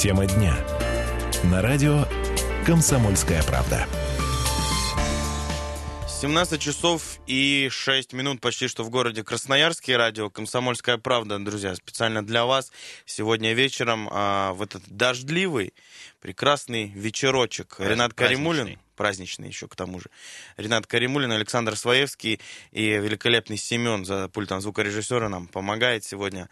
Тема 0.00 0.24
дня. 0.24 0.56
На 1.44 1.60
радио 1.60 2.06
«Комсомольская 2.64 3.42
правда». 3.42 3.86
17 6.08 6.58
часов 6.58 7.18
и 7.26 7.68
6 7.70 8.14
минут 8.14 8.40
почти 8.40 8.66
что 8.66 8.82
в 8.82 8.88
городе 8.88 9.22
Красноярске. 9.22 9.98
Радио 9.98 10.30
«Комсомольская 10.30 10.96
правда», 10.96 11.38
друзья, 11.38 11.74
специально 11.74 12.24
для 12.24 12.46
вас. 12.46 12.72
Сегодня 13.04 13.52
вечером 13.52 14.08
а, 14.10 14.54
в 14.54 14.62
этот 14.62 14.82
дождливый, 14.86 15.74
прекрасный 16.22 16.86
вечерочек. 16.86 17.76
Праздник, 17.76 17.90
Ренат 17.90 18.14
Каримулин, 18.14 18.78
праздничный. 18.96 19.48
еще 19.48 19.68
к 19.68 19.76
тому 19.76 20.00
же. 20.00 20.06
Ренат 20.56 20.86
Каримулин, 20.86 21.30
Александр 21.30 21.76
Своевский 21.76 22.40
и 22.72 22.86
великолепный 22.86 23.58
Семен 23.58 24.06
за 24.06 24.28
пультом 24.28 24.62
звукорежиссера 24.62 25.28
нам 25.28 25.46
помогает 25.46 26.04
сегодня 26.04 26.48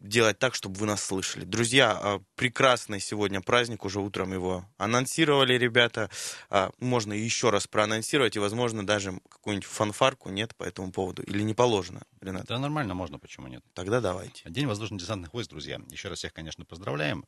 делать 0.00 0.38
так, 0.38 0.54
чтобы 0.54 0.76
вы 0.76 0.86
нас 0.86 1.02
слышали. 1.04 1.44
Друзья, 1.44 1.96
а, 2.00 2.20
прекрасный 2.34 3.00
сегодня 3.00 3.40
праздник, 3.40 3.84
уже 3.84 4.00
утром 4.00 4.32
его 4.32 4.64
анонсировали 4.76 5.54
ребята. 5.54 6.10
А, 6.50 6.70
Можно 6.78 7.12
еще 7.12 7.50
раз 7.50 7.66
проанонсировать 7.66 8.36
и, 8.36 8.40
возможно, 8.40 8.84
даже 8.84 9.20
какую-нибудь 9.28 9.68
фанфарку 9.68 10.30
нет 10.30 10.54
по 10.56 10.64
этому 10.64 10.90
поводу. 10.90 11.22
Или 11.22 11.42
не 11.42 11.54
положено, 11.54 12.02
Ренат? 12.20 12.46
Да 12.46 12.58
нормально, 12.58 12.94
можно, 12.94 13.18
почему 13.18 13.46
нет. 13.46 13.62
Тогда 13.74 14.00
давайте. 14.00 14.42
День 14.48 14.66
воздушно-десантных 14.66 15.32
войск, 15.32 15.50
друзья. 15.50 15.80
Еще 15.90 16.08
раз 16.08 16.18
всех, 16.18 16.32
конечно, 16.32 16.64
поздравляем. 16.64 17.24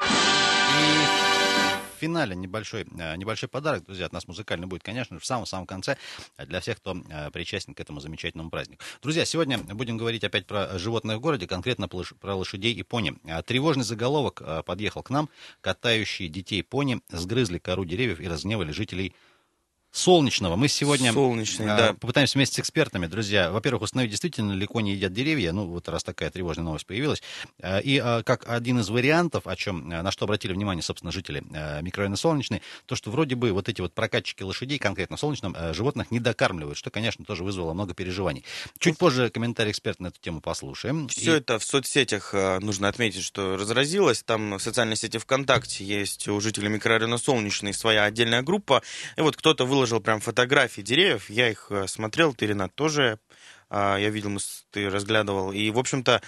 И 0.00 1.15
финале 1.96 2.36
небольшой, 2.36 2.86
э, 2.98 3.16
небольшой 3.16 3.48
подарок, 3.48 3.84
друзья, 3.84 4.06
от 4.06 4.12
нас 4.12 4.28
музыкальный 4.28 4.66
будет, 4.66 4.82
конечно 4.82 5.18
в 5.18 5.26
самом-самом 5.26 5.66
конце 5.66 5.96
для 6.38 6.60
всех, 6.60 6.76
кто 6.78 6.96
э, 6.96 7.30
причастен 7.30 7.74
к 7.74 7.80
этому 7.80 8.00
замечательному 8.00 8.50
празднику. 8.50 8.82
Друзья, 9.02 9.24
сегодня 9.24 9.58
будем 9.58 9.96
говорить 9.96 10.24
опять 10.24 10.46
про 10.46 10.78
животных 10.78 11.18
в 11.18 11.20
городе, 11.20 11.46
конкретно 11.46 11.88
про 11.88 11.98
лош- 11.98 12.14
про 12.20 12.34
лошадей 12.34 12.74
и 12.74 12.82
пони. 12.82 13.14
А, 13.24 13.42
Тревожный 13.42 13.84
заголовок 13.84 14.42
э, 14.44 14.62
подъехал 14.64 15.02
к 15.02 15.10
нам. 15.10 15.28
Катающие 15.60 16.28
детей 16.28 16.62
пони 16.62 17.00
сгрызли 17.08 17.58
кору 17.58 17.84
деревьев 17.84 18.20
и 18.20 18.28
разгневали 18.28 18.72
жителей 18.72 19.14
Солнечного. 19.96 20.56
Мы 20.56 20.68
сегодня 20.68 21.10
Солнечный, 21.12 21.72
а, 21.72 21.76
да. 21.76 21.92
попытаемся 21.94 22.36
вместе 22.36 22.56
с 22.56 22.58
экспертами, 22.60 23.06
друзья, 23.06 23.50
во-первых, 23.50 23.82
установить, 23.82 24.10
действительно 24.10 24.52
ли 24.52 24.66
кони 24.66 24.90
едят 24.90 25.12
деревья, 25.14 25.52
ну, 25.52 25.64
вот 25.66 25.88
раз 25.88 26.04
такая 26.04 26.30
тревожная 26.30 26.64
новость 26.66 26.86
появилась, 26.86 27.22
А, 27.62 27.78
и 27.78 27.96
а, 27.98 28.22
как 28.22 28.44
один 28.46 28.80
из 28.80 28.90
вариантов, 28.90 29.46
о 29.46 29.56
чем, 29.56 29.90
а, 29.90 30.02
на 30.02 30.10
что 30.10 30.26
обратили 30.26 30.52
внимание, 30.52 30.82
собственно, 30.82 31.12
жители 31.12 31.42
а, 31.54 31.80
микрорайона 31.80 32.16
Солнечный, 32.16 32.60
то, 32.84 32.94
что 32.94 33.10
вроде 33.10 33.36
бы 33.36 33.52
вот 33.52 33.70
эти 33.70 33.80
вот 33.80 33.94
прокатчики 33.94 34.42
лошадей, 34.42 34.78
конкретно 34.78 35.16
Солнечном, 35.16 35.56
а, 35.58 35.72
животных 35.72 36.10
не 36.10 36.20
докармливают, 36.20 36.76
что, 36.76 36.90
конечно, 36.90 37.24
тоже 37.24 37.42
вызвало 37.42 37.72
много 37.72 37.94
переживаний. 37.94 38.44
Чуть 38.78 38.98
позже 38.98 39.30
комментарий 39.30 39.70
эксперта 39.72 40.02
на 40.02 40.08
эту 40.08 40.20
тему 40.20 40.42
послушаем. 40.42 41.08
Все 41.08 41.36
И- 41.36 41.38
это 41.38 41.58
в 41.58 41.64
соцсетях, 41.64 42.34
нужно 42.60 42.88
отметить, 42.88 43.22
что 43.24 43.56
разразилось. 43.56 44.22
Там 44.22 44.58
в 44.58 44.62
социальной 44.62 44.96
сети 44.96 45.16
ВКонтакте 45.16 45.84
есть 45.84 46.28
у 46.28 46.38
жителей 46.40 46.68
микрорайона 46.68 47.16
Солнечный 47.16 47.72
своя 47.72 48.04
отдельная 48.04 48.42
группа. 48.42 48.82
И 49.16 49.22
вот 49.22 49.36
кто-то 49.36 49.64
выложил 49.64 49.85
прям 50.00 50.20
фотографии 50.20 50.82
деревьев. 50.82 51.30
Я 51.30 51.50
их 51.50 51.68
э, 51.70 51.86
смотрел, 51.86 52.34
ты, 52.34 52.46
Ренат, 52.46 52.74
тоже. 52.74 53.18
А, 53.68 53.96
Я 53.96 54.10
видел, 54.10 54.30
ты 54.70 54.88
разглядывал. 54.90 55.52
И, 55.52 55.70
в 55.70 55.78
общем-то, 55.78 56.22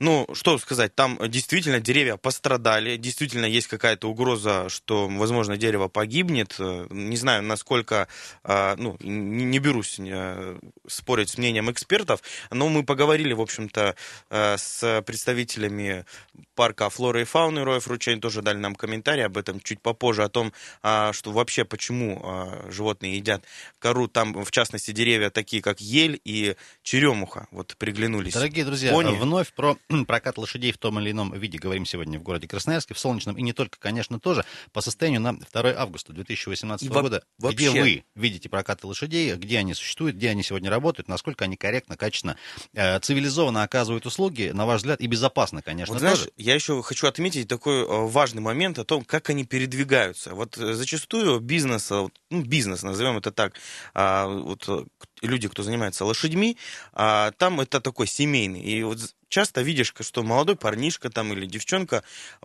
ну, 0.00 0.26
что 0.32 0.56
сказать, 0.58 0.94
там 0.94 1.18
действительно 1.28 1.78
деревья 1.78 2.16
пострадали, 2.16 2.96
действительно 2.96 3.44
есть 3.44 3.66
какая-то 3.66 4.08
угроза, 4.08 4.68
что, 4.70 5.06
возможно, 5.08 5.58
дерево 5.58 5.88
погибнет. 5.88 6.56
Э, 6.58 6.86
Не 6.90 7.16
знаю, 7.16 7.42
насколько, 7.42 8.08
а, 8.42 8.76
ну, 8.76 8.96
не 9.00 9.58
берусь 9.58 9.96
э, 9.98 10.58
спорить 10.88 11.28
с 11.28 11.38
мнением 11.38 11.70
экспертов, 11.70 12.22
но 12.50 12.68
мы 12.68 12.82
поговорили, 12.82 13.34
в 13.34 13.42
общем-то, 13.42 13.94
э, 14.30 14.56
с 14.56 15.02
представителями 15.02 16.06
парка 16.54 16.88
флоры 16.88 17.22
и 17.22 17.24
фауны 17.24 17.64
Роев 17.64 17.86
Ручей, 17.86 18.18
тоже 18.18 18.40
дали 18.40 18.56
нам 18.56 18.74
комментарий 18.74 19.24
об 19.24 19.36
этом 19.36 19.60
чуть 19.60 19.82
попозже, 19.82 20.24
о 20.24 20.28
том, 20.30 20.52
а, 20.82 21.12
что 21.12 21.30
вообще 21.30 21.64
почему 21.64 22.20
а, 22.24 22.70
животные 22.70 23.16
едят 23.16 23.44
кору, 23.78 24.08
там, 24.08 24.44
в 24.44 24.50
частности, 24.50 24.92
деревья 24.92 25.28
такие, 25.28 25.62
как 25.62 25.80
ель 25.80 26.20
и 26.24 26.56
черемуха, 26.82 27.48
вот 27.50 27.76
приглянулись. 27.76 28.32
Дорогие 28.32 28.64
друзья, 28.64 28.92
Пони. 28.92 29.16
вновь 29.16 29.52
про 29.52 29.76
прокат 30.06 30.38
лошадей 30.38 30.72
в 30.72 30.78
том 30.78 30.98
или 31.00 31.10
ином 31.10 31.32
виде 31.38 31.58
говорим 31.58 31.84
сегодня 31.84 32.18
в 32.18 32.22
городе 32.22 32.46
Красноярске, 32.48 32.94
в 32.94 32.98
Солнечном, 32.98 33.36
и 33.36 33.42
не 33.42 33.52
только, 33.52 33.78
конечно, 33.78 34.20
тоже, 34.20 34.44
по 34.72 34.80
состоянию 34.80 35.20
на 35.20 35.34
2 35.34 35.70
августа 35.76 36.12
2018 36.12 36.86
И 36.86 36.88
во- 36.88 37.02
года, 37.02 37.22
вообще- 37.38 37.56
где 37.70 37.70
вы 37.82 38.04
видите 38.14 38.48
прокаты 38.48 38.86
лошадей, 38.86 39.34
где 39.36 39.58
они 39.58 39.74
существуют, 39.74 40.16
где 40.16 40.30
они 40.30 40.42
сегодня 40.42 40.70
работают, 40.70 41.08
насколько 41.08 41.44
они 41.44 41.56
корректно, 41.56 41.96
качественно, 41.96 42.36
э, 42.74 42.98
цивилизованно 43.00 43.62
оказывают 43.62 44.06
услуги, 44.06 44.50
на 44.54 44.66
ваш 44.66 44.78
взгляд, 44.78 45.00
и 45.00 45.06
безопасно, 45.06 45.62
конечно, 45.62 45.94
Вот 45.94 46.00
знаешь, 46.00 46.18
тоже. 46.18 46.30
я 46.36 46.54
еще 46.54 46.82
хочу 46.82 47.06
отметить 47.06 47.48
такой 47.48 47.80
э, 47.82 47.86
важный 47.86 48.42
момент 48.42 48.78
о 48.78 48.84
том, 48.84 49.04
как 49.04 49.30
они 49.30 49.44
передвигаются. 49.44 50.34
Вот 50.34 50.56
э, 50.58 50.74
зачастую 50.74 51.40
бизнес, 51.40 51.90
э, 51.90 52.06
ну, 52.30 52.42
бизнес, 52.42 52.82
назовем 52.82 53.16
это 53.16 53.32
так, 53.32 53.54
а, 53.94 54.26
вот 54.26 54.86
люди, 55.22 55.48
кто 55.48 55.62
занимается 55.62 56.04
лошадьми, 56.04 56.56
а, 56.92 57.32
там 57.32 57.60
это 57.60 57.80
такой 57.80 58.06
семейный. 58.06 58.60
И 58.60 58.82
вот 58.82 58.98
часто 59.28 59.62
видишь, 59.62 59.94
что 60.00 60.22
молодой 60.22 60.56
парнишка 60.56 61.08
там 61.08 61.32
или 61.32 61.46
девчонка 61.46 62.02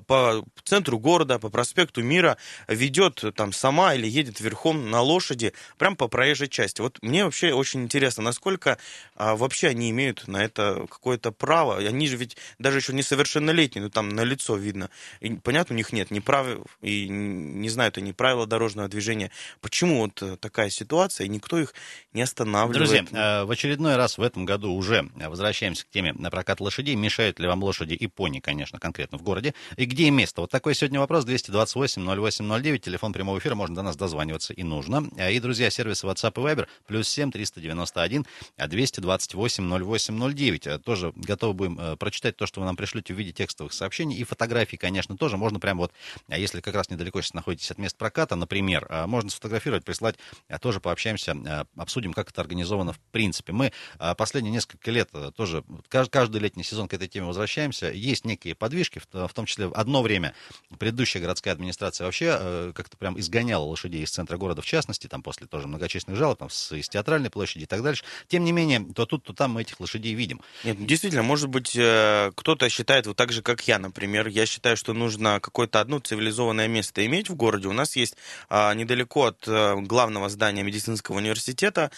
по 0.07 0.45
центру 0.63 0.99
города, 0.99 1.39
по 1.39 1.49
проспекту 1.49 2.03
Мира 2.03 2.37
ведет 2.67 3.23
э, 3.23 3.31
там 3.31 3.51
сама 3.51 3.95
или 3.95 4.07
едет 4.07 4.39
верхом 4.39 4.89
на 4.91 5.01
лошади 5.01 5.53
прям 5.77 5.95
по 5.95 6.07
проезжей 6.07 6.47
части. 6.47 6.81
Вот 6.81 6.99
мне 7.01 7.25
вообще 7.25 7.53
очень 7.53 7.83
интересно, 7.83 8.23
насколько 8.23 8.77
а, 9.15 9.35
вообще 9.35 9.69
они 9.69 9.89
имеют 9.89 10.27
на 10.27 10.43
это 10.43 10.85
какое-то 10.89 11.31
право. 11.31 11.77
Они 11.77 12.07
же 12.07 12.17
ведь 12.17 12.37
даже 12.59 12.77
еще 12.77 12.93
несовершеннолетние, 12.93 13.83
ну 13.83 13.89
там 13.89 14.09
на 14.09 14.21
лицо 14.21 14.55
видно. 14.55 14.89
И, 15.19 15.33
понятно, 15.33 15.73
у 15.73 15.77
них 15.77 15.91
нет 15.91 16.11
ни 16.11 16.19
прав, 16.19 16.45
и 16.81 17.07
не 17.09 17.69
знают 17.69 17.97
они 17.97 18.13
правила 18.13 18.45
дорожного 18.45 18.87
движения. 18.87 19.31
Почему 19.61 20.01
вот 20.01 20.21
э, 20.21 20.37
такая 20.37 20.69
ситуация, 20.69 21.25
и 21.25 21.29
никто 21.29 21.59
их 21.59 21.73
не 22.13 22.21
останавливает? 22.21 22.64
Друзья, 22.69 23.05
э, 23.11 23.43
в 23.45 23.51
очередной 23.51 23.95
раз 23.95 24.17
в 24.17 24.21
этом 24.21 24.45
году 24.45 24.73
уже 24.73 25.09
возвращаемся 25.15 25.85
к 25.85 25.89
теме 25.89 26.13
на 26.13 26.31
прокат 26.31 26.59
лошадей. 26.59 26.95
Мешают 26.95 27.39
ли 27.39 27.47
вам 27.47 27.63
лошади 27.63 27.93
и 27.93 28.07
пони, 28.07 28.39
конечно, 28.39 28.79
конкретно 28.79 29.17
в 29.17 29.23
городе? 29.23 29.53
И 29.77 29.85
где 29.85 30.07
им 30.07 30.15
место? 30.15 30.41
Вот 30.41 30.51
такой 30.51 30.75
сегодня 30.75 30.99
вопрос. 30.99 31.25
228-08-09. 31.25 32.79
Телефон 32.79 33.13
прямого 33.13 33.39
эфира. 33.39 33.55
Можно 33.55 33.75
до 33.75 33.81
нас 33.81 33.95
дозваниваться 33.95 34.53
и 34.53 34.63
нужно. 34.63 35.09
Э, 35.17 35.33
И, 35.33 35.39
друзья, 35.39 35.69
сервисы 35.69 36.07
WhatsApp 36.07 36.33
и 36.35 36.39
Viber. 36.39 36.67
Плюс 36.87 37.07
7 37.09 37.31
391 37.31 38.25
228-08-09. 38.57 40.69
Э, 40.69 40.79
Тоже 40.79 41.13
готовы 41.15 41.53
будем 41.53 41.79
э, 41.79 41.95
прочитать 41.97 42.37
то, 42.37 42.45
что 42.45 42.61
вы 42.61 42.65
нам 42.65 42.75
пришлете 42.75 43.13
в 43.13 43.17
виде 43.17 43.31
текстовых 43.31 43.73
сообщений. 43.73 44.17
И 44.17 44.23
фотографий, 44.23 44.77
конечно, 44.77 45.17
тоже. 45.17 45.37
Можно 45.37 45.59
прямо 45.59 45.81
вот, 45.81 45.91
если 46.29 46.61
как 46.61 46.75
раз 46.75 46.89
недалеко 46.89 47.21
сейчас 47.21 47.33
находитесь 47.33 47.71
от 47.71 47.77
мест 47.77 47.97
проката, 47.97 48.35
например, 48.35 48.87
можно 49.07 49.29
сфотографировать, 49.29 49.83
прислать, 49.83 50.15
тоже 50.61 50.79
пообщаемся, 50.79 51.65
обсудим, 51.75 52.13
как 52.13 52.29
это 52.29 52.41
организовано 52.55 52.93
в 52.93 52.99
принципе. 53.11 53.51
Мы 53.51 53.71
э, 53.99 54.15
последние 54.15 54.51
несколько 54.51 54.89
лет 54.91 55.09
э, 55.13 55.31
тоже, 55.35 55.63
каждый 55.89 56.39
летний 56.41 56.63
сезон 56.63 56.87
к 56.87 56.93
этой 56.93 57.07
теме 57.07 57.25
возвращаемся. 57.25 57.91
Есть 57.91 58.25
некие 58.25 58.55
подвижки, 58.55 58.99
в 58.99 59.05
то- 59.05 59.27
в 59.27 59.33
том 59.33 59.45
числе 59.45 59.69
одно 59.73 60.01
время 60.01 60.33
предыдущая 60.79 61.21
городская 61.21 61.53
администрация 61.53 62.05
вообще 62.05 62.37
э, 62.39 62.71
как-то 62.73 62.97
прям 62.97 63.19
изгоняла 63.19 63.65
лошадей 63.65 64.03
из 64.03 64.11
центра 64.11 64.37
города, 64.37 64.61
в 64.61 64.65
частности, 64.65 65.07
там 65.07 65.21
после 65.21 65.47
тоже 65.47 65.67
многочисленных 65.67 66.17
жалоб, 66.17 66.39
там, 66.39 66.49
с, 66.49 66.71
из 66.71 66.87
театральной 66.87 67.29
площади 67.29 67.63
и 67.63 67.65
так 67.65 67.83
дальше. 67.83 68.03
Тем 68.27 68.45
не 68.45 68.51
менее, 68.51 68.85
то 68.95 69.05
тут, 69.05 69.23
то 69.23 69.33
там 69.33 69.51
мы 69.51 69.61
этих 69.61 69.79
лошадей 69.79 70.13
видим. 70.13 70.41
Нет, 70.63 70.79
ну, 70.79 70.85
действительно, 70.85 71.23
может 71.23 71.49
быть, 71.49 71.75
э, 71.75 72.31
кто-то 72.35 72.69
считает 72.69 73.07
вот 73.07 73.17
так 73.17 73.31
же, 73.31 73.41
как 73.41 73.67
я, 73.67 73.79
например. 73.79 74.27
Я 74.27 74.45
считаю, 74.45 74.77
что 74.77 74.93
нужно 74.93 75.39
какое-то 75.39 75.81
одно 75.81 75.99
цивилизованное 75.99 76.67
место 76.67 77.05
иметь 77.05 77.29
в 77.29 77.35
городе. 77.35 77.67
У 77.67 77.73
нас 77.73 77.95
есть 77.95 78.15
а, 78.49 78.73
недалеко 78.73 79.25
от 79.25 79.47
главного 79.87 80.29
здания 80.29 80.63
медицинского 80.63 81.17
университета 81.17 81.91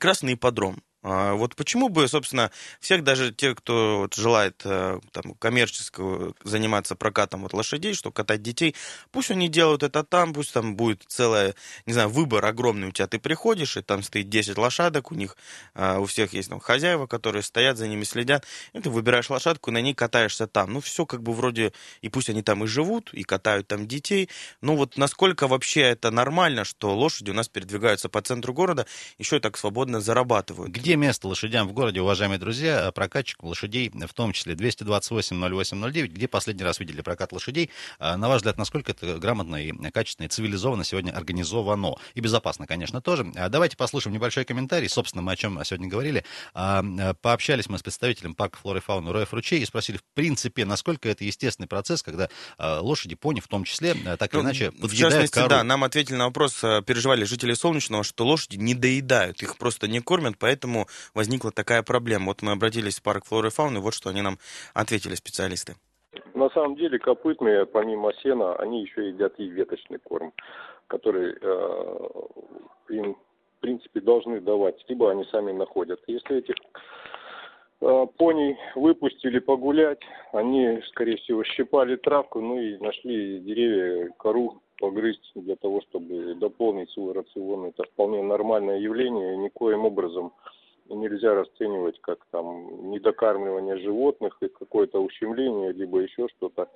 прекрасный 0.00 0.32
ипподром. 0.32 0.82
А, 1.02 1.32
Вот 1.34 1.56
почему 1.56 1.88
бы, 1.88 2.06
собственно, 2.08 2.50
всех 2.78 3.02
даже 3.04 3.32
тех, 3.32 3.56
кто 3.56 4.00
вот 4.00 4.14
желает 4.14 4.60
э, 4.64 5.00
там, 5.12 5.34
коммерческого 5.34 6.34
заниматься 6.44 6.94
прокатом 6.94 7.42
вот 7.42 7.54
лошадей, 7.54 7.94
что 7.94 8.12
катать 8.12 8.42
детей, 8.42 8.74
пусть 9.10 9.30
они 9.30 9.48
делают 9.48 9.82
это 9.82 10.04
там, 10.04 10.34
пусть 10.34 10.52
там 10.52 10.76
будет 10.76 11.02
целая, 11.06 11.54
не 11.86 11.94
знаю, 11.94 12.10
выбор 12.10 12.44
огромный 12.44 12.88
у 12.88 12.92
тебя. 12.92 13.06
Ты 13.06 13.18
приходишь, 13.18 13.78
и 13.78 13.82
там 13.82 14.02
стоит 14.02 14.28
10 14.28 14.58
лошадок, 14.58 15.10
у 15.10 15.14
них 15.14 15.36
а, 15.74 16.00
у 16.00 16.04
всех 16.04 16.34
есть 16.34 16.50
там 16.50 16.60
хозяева, 16.60 17.06
которые 17.06 17.42
стоят, 17.42 17.78
за 17.78 17.88
ними 17.88 18.04
следят, 18.04 18.44
и 18.74 18.80
ты 18.80 18.90
выбираешь 18.90 19.30
лошадку, 19.30 19.70
и 19.70 19.74
на 19.74 19.80
ней 19.80 19.94
катаешься 19.94 20.46
там. 20.46 20.72
Ну, 20.74 20.80
все 20.80 21.06
как 21.06 21.22
бы 21.22 21.32
вроде, 21.32 21.72
и 22.02 22.10
пусть 22.10 22.28
они 22.28 22.42
там 22.42 22.64
и 22.64 22.66
живут, 22.66 23.14
и 23.14 23.22
катают 23.22 23.68
там 23.68 23.88
детей. 23.88 24.28
Ну, 24.60 24.76
вот 24.76 24.98
насколько 24.98 25.48
вообще 25.48 25.80
это 25.80 26.10
нормально, 26.10 26.64
что 26.64 26.94
лошади 26.94 27.30
у 27.30 27.34
нас 27.34 27.48
передвигаются 27.48 28.10
по 28.10 28.20
центру 28.20 28.52
города, 28.52 28.86
еще 29.18 29.38
и 29.38 29.40
так 29.40 29.56
свободно 29.56 30.00
зарабатывают. 30.00 30.70
Где 30.70 30.89
Где 30.90 30.96
место 30.96 31.28
лошадям 31.28 31.68
в 31.68 31.72
городе, 31.72 32.00
уважаемые 32.00 32.40
друзья? 32.40 32.90
Прокатчик 32.90 33.44
лошадей 33.44 33.92
в 33.94 34.12
том 34.12 34.32
числе 34.32 34.54
228-08-09. 34.54 36.08
Где 36.08 36.26
последний 36.26 36.64
раз 36.64 36.80
видели 36.80 37.00
прокат 37.00 37.30
лошадей? 37.30 37.70
На 38.00 38.28
ваш 38.28 38.38
взгляд, 38.38 38.58
насколько 38.58 38.90
это 38.90 39.16
грамотно 39.20 39.54
и 39.64 39.70
качественно 39.92 40.26
и 40.26 40.28
цивилизованно 40.28 40.82
сегодня 40.82 41.12
организовано? 41.12 41.94
И 42.14 42.20
безопасно, 42.20 42.66
конечно, 42.66 43.00
тоже. 43.00 43.32
Давайте 43.50 43.76
послушаем 43.76 44.14
небольшой 44.14 44.44
комментарий. 44.44 44.88
Собственно, 44.88 45.22
мы 45.22 45.30
о 45.30 45.36
чем 45.36 45.64
сегодня 45.64 45.86
говорили. 45.86 46.24
Пообщались 46.52 47.68
мы 47.68 47.78
с 47.78 47.84
представителем 47.84 48.34
парка 48.34 48.58
флоры 48.58 48.80
и 48.80 48.82
фауны 48.82 49.12
Роев 49.12 49.32
Ручей 49.32 49.60
и 49.60 49.66
спросили, 49.66 49.98
в 49.98 50.02
принципе, 50.14 50.64
насколько 50.64 51.08
это 51.08 51.24
естественный 51.24 51.68
процесс, 51.68 52.02
когда 52.02 52.28
лошади, 52.58 53.14
пони 53.14 53.38
в 53.38 53.46
том 53.46 53.62
числе, 53.62 53.94
так 54.18 54.34
или 54.34 54.40
ну, 54.40 54.46
иначе, 54.46 54.72
В 54.72 54.92
частности, 54.92 55.34
кору. 55.34 55.50
да, 55.50 55.62
нам 55.62 55.84
ответили 55.84 56.16
на 56.16 56.24
вопрос, 56.24 56.54
переживали 56.54 57.22
жители 57.22 57.54
Солнечного, 57.54 58.02
что 58.02 58.26
лошади 58.26 58.56
не 58.56 58.74
доедают, 58.74 59.40
их 59.40 59.56
просто 59.56 59.86
не 59.86 60.00
кормят, 60.00 60.36
поэтому 60.36 60.79
возникла 61.14 61.50
такая 61.50 61.82
проблема. 61.82 62.26
Вот 62.26 62.42
мы 62.42 62.52
обратились 62.52 62.98
в 62.98 63.02
парк 63.02 63.24
флоры 63.24 63.48
и 63.48 63.50
фауны, 63.50 63.80
вот 63.80 63.94
что 63.94 64.10
они 64.10 64.22
нам 64.22 64.38
ответили, 64.74 65.14
специалисты. 65.14 65.74
На 66.34 66.48
самом 66.50 66.76
деле 66.76 66.98
копытные, 66.98 67.66
помимо 67.66 68.12
сена, 68.22 68.56
они 68.56 68.82
еще 68.82 69.08
едят 69.08 69.34
и 69.38 69.46
веточный 69.46 69.98
корм, 69.98 70.32
который 70.86 71.36
э, 71.40 72.08
им, 72.88 73.14
в 73.14 73.60
принципе, 73.60 74.00
должны 74.00 74.40
давать, 74.40 74.76
либо 74.88 75.10
они 75.10 75.24
сами 75.26 75.52
находят. 75.52 76.00
Если 76.06 76.38
этих 76.38 76.56
э, 77.80 78.06
пони 78.16 78.58
выпустили 78.74 79.38
погулять, 79.38 80.00
они, 80.32 80.80
скорее 80.88 81.16
всего, 81.18 81.44
щипали 81.44 81.96
травку, 81.96 82.40
ну 82.40 82.60
и 82.60 82.78
нашли 82.78 83.40
деревья, 83.40 84.10
кору 84.18 84.60
погрызть 84.80 85.30
для 85.34 85.56
того, 85.56 85.82
чтобы 85.82 86.34
дополнить 86.34 86.90
свой 86.90 87.12
рацион. 87.12 87.66
Это 87.66 87.84
вполне 87.84 88.22
нормальное 88.22 88.78
явление, 88.78 89.36
никоим 89.36 89.84
образом 89.84 90.32
нельзя 90.94 91.34
расценивать 91.34 92.00
как 92.00 92.24
там 92.30 92.90
недокармливание 92.90 93.78
животных 93.78 94.36
и 94.40 94.48
какое-то 94.48 95.00
ущемление, 95.00 95.72
либо 95.72 96.00
еще 96.00 96.28
что-то. 96.36 96.68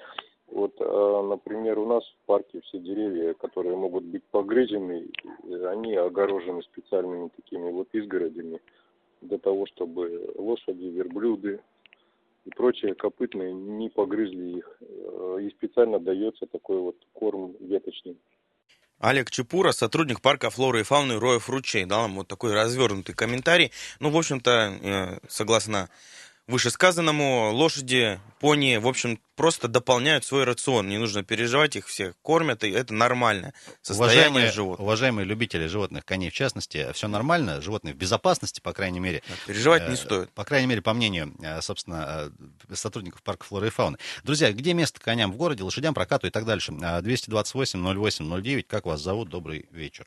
Вот, 0.48 0.74
а, 0.78 1.22
например, 1.22 1.78
у 1.78 1.86
нас 1.86 2.04
в 2.04 2.26
парке 2.26 2.60
все 2.62 2.78
деревья, 2.78 3.34
которые 3.34 3.76
могут 3.76 4.04
быть 4.04 4.24
погрызены, 4.30 5.08
они 5.68 5.94
огорожены 5.96 6.62
специальными 6.62 7.30
такими 7.34 7.70
вот 7.70 7.88
изгородями 7.92 8.60
для 9.20 9.38
того, 9.38 9.66
чтобы 9.66 10.32
лошади, 10.36 10.84
верблюды 10.84 11.60
и 12.44 12.50
прочие 12.50 12.94
копытные 12.94 13.52
не 13.54 13.88
погрызли 13.88 14.58
их. 14.58 14.82
И 15.40 15.48
специально 15.50 15.98
дается 15.98 16.46
такой 16.46 16.78
вот 16.78 16.96
корм 17.14 17.54
веточный. 17.58 18.18
Олег 19.04 19.30
Чепура, 19.30 19.72
сотрудник 19.72 20.22
парка 20.22 20.48
флоры 20.48 20.80
и 20.80 20.82
фауны 20.82 21.20
Роев 21.20 21.50
Ручей, 21.50 21.84
дал 21.84 22.02
нам 22.02 22.14
вот 22.14 22.28
такой 22.28 22.54
развернутый 22.54 23.14
комментарий. 23.14 23.70
Ну, 24.00 24.08
в 24.08 24.16
общем-то, 24.16 24.78
э, 24.80 25.18
согласно 25.28 25.90
вышесказанному, 26.46 27.52
лошади, 27.52 28.20
пони, 28.38 28.76
в 28.76 28.86
общем, 28.86 29.18
просто 29.34 29.66
дополняют 29.66 30.24
свой 30.24 30.44
рацион. 30.44 30.88
Не 30.88 30.98
нужно 30.98 31.24
переживать, 31.24 31.76
их 31.76 31.86
всех 31.86 32.14
кормят, 32.20 32.64
и 32.64 32.70
это 32.70 32.92
состояние 33.80 34.28
уважаемые, 34.28 34.52
животных. 34.52 34.80
Уважаемые 34.80 35.24
любители 35.24 35.66
животных, 35.66 36.04
коней 36.04 36.30
в 36.30 36.34
частности, 36.34 36.92
все 36.92 37.08
нормально, 37.08 37.62
животные 37.62 37.94
в 37.94 37.96
безопасности, 37.96 38.60
по 38.60 38.72
крайней 38.72 39.00
мере. 39.00 39.22
переживать 39.46 39.82
э, 39.82 39.90
не 39.90 39.96
стоит. 39.96 40.30
По 40.32 40.44
крайней 40.44 40.66
мере, 40.66 40.82
по 40.82 40.92
мнению, 40.92 41.34
э, 41.40 41.62
собственно, 41.62 42.32
э, 42.68 42.74
сотрудников 42.74 43.22
парка 43.22 43.44
флоры 43.44 43.68
и 43.68 43.70
фауны. 43.70 43.98
Друзья, 44.22 44.52
где 44.52 44.74
место 44.74 45.00
коням 45.00 45.32
в 45.32 45.36
городе, 45.36 45.62
лошадям, 45.62 45.94
прокату 45.94 46.26
и 46.26 46.30
так 46.30 46.44
дальше? 46.44 46.72
228-08-09, 46.72 48.64
как 48.64 48.84
вас 48.84 49.00
зовут? 49.00 49.30
Добрый 49.30 49.66
вечер. 49.70 50.06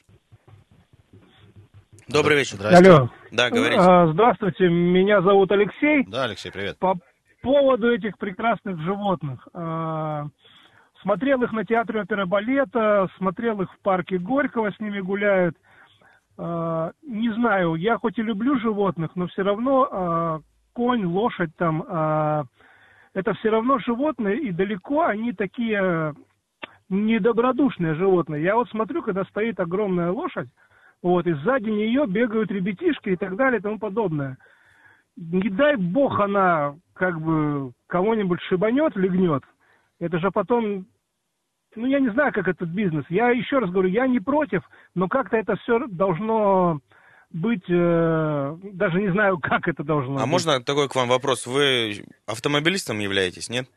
Добрый 2.10 2.38
вечер. 2.38 2.58
Алло. 2.66 3.10
Да, 3.32 3.50
говорите. 3.50 3.78
А, 3.78 4.08
здравствуйте, 4.08 4.70
меня 4.70 5.22
зовут 5.22 5.52
Алексей. 5.52 6.06
Да, 6.08 6.24
Алексей, 6.24 6.52
привет. 6.52 6.80
По 6.80 6.96
поводу 7.42 7.92
этих 7.92 8.18
прекрасных 8.18 8.80
животных. 8.80 9.46
А, 9.54 10.28
смотрел 11.02 11.44
их 11.44 11.52
на 11.52 11.66
театре 11.66 12.02
оперы 12.02 12.26
балета, 12.26 13.10
смотрел 13.18 13.62
их 13.62 13.74
в 13.74 13.80
парке 13.82 14.20
Горького, 14.20 14.72
с 14.72 14.80
ними 14.80 15.02
гуляют. 15.02 15.58
А, 16.38 16.92
не 17.02 17.30
знаю, 17.34 17.76
я 17.76 17.98
хоть 17.98 18.18
и 18.18 18.24
люблю 18.24 18.58
животных, 18.58 19.12
но 19.16 19.28
все 19.28 19.42
равно 19.44 20.42
конь, 20.74 21.04
лошадь 21.06 21.56
там, 21.58 21.82
это 23.14 23.34
все 23.34 23.50
равно 23.50 23.80
животные, 23.80 24.38
и 24.38 24.52
далеко 24.52 25.06
они 25.06 25.34
такие 25.34 26.14
недобродушные 26.88 27.96
животные. 27.96 28.44
Я 28.44 28.56
вот 28.56 28.70
смотрю, 28.70 29.02
когда 29.02 29.26
стоит 29.26 29.60
огромная 29.60 30.12
лошадь, 30.12 30.48
вот, 31.02 31.28
и 31.28 31.34
сзади 31.34 31.70
нее 31.70 32.06
бегают 32.08 32.52
ребятишки 32.52 33.10
и 33.10 33.16
так 33.16 33.36
далее 33.36 33.60
и 33.60 33.62
тому 33.62 33.80
подобное. 33.80 34.38
Не 35.16 35.50
дай 35.50 35.76
бог 35.76 36.20
она 36.20 36.76
как 36.94 37.20
бы 37.22 37.72
кого-нибудь 37.88 38.42
шибанет, 38.50 38.96
легнет. 38.96 39.44
Это 40.00 40.20
же 40.20 40.32
потом 40.32 40.86
ну, 41.76 41.86
я 41.86 42.00
не 42.00 42.10
знаю, 42.10 42.34
как 42.34 42.48
этот 42.48 42.70
бизнес. 42.70 43.06
Я 43.10 43.30
еще 43.30 43.60
раз 43.60 43.70
говорю, 43.70 43.90
я 43.90 44.08
не 44.08 44.20
против, 44.20 44.64
но 44.96 45.08
как-то 45.08 45.38
это 45.38 45.56
все 45.58 45.86
должно 45.88 46.80
быть, 47.30 47.64
э, 47.70 48.58
даже 48.74 49.00
не 49.00 49.12
знаю, 49.12 49.38
как 49.42 49.68
это 49.68 49.84
должно 49.84 50.14
а 50.14 50.16
быть. 50.16 50.24
А 50.24 50.28
можно 50.28 50.64
такой 50.64 50.90
к 50.90 50.96
вам 50.96 51.08
вопрос? 51.08 51.46
Вы 51.46 52.06
автомобилистом 52.26 53.00
являетесь, 53.00 53.50
нет? 53.50 53.68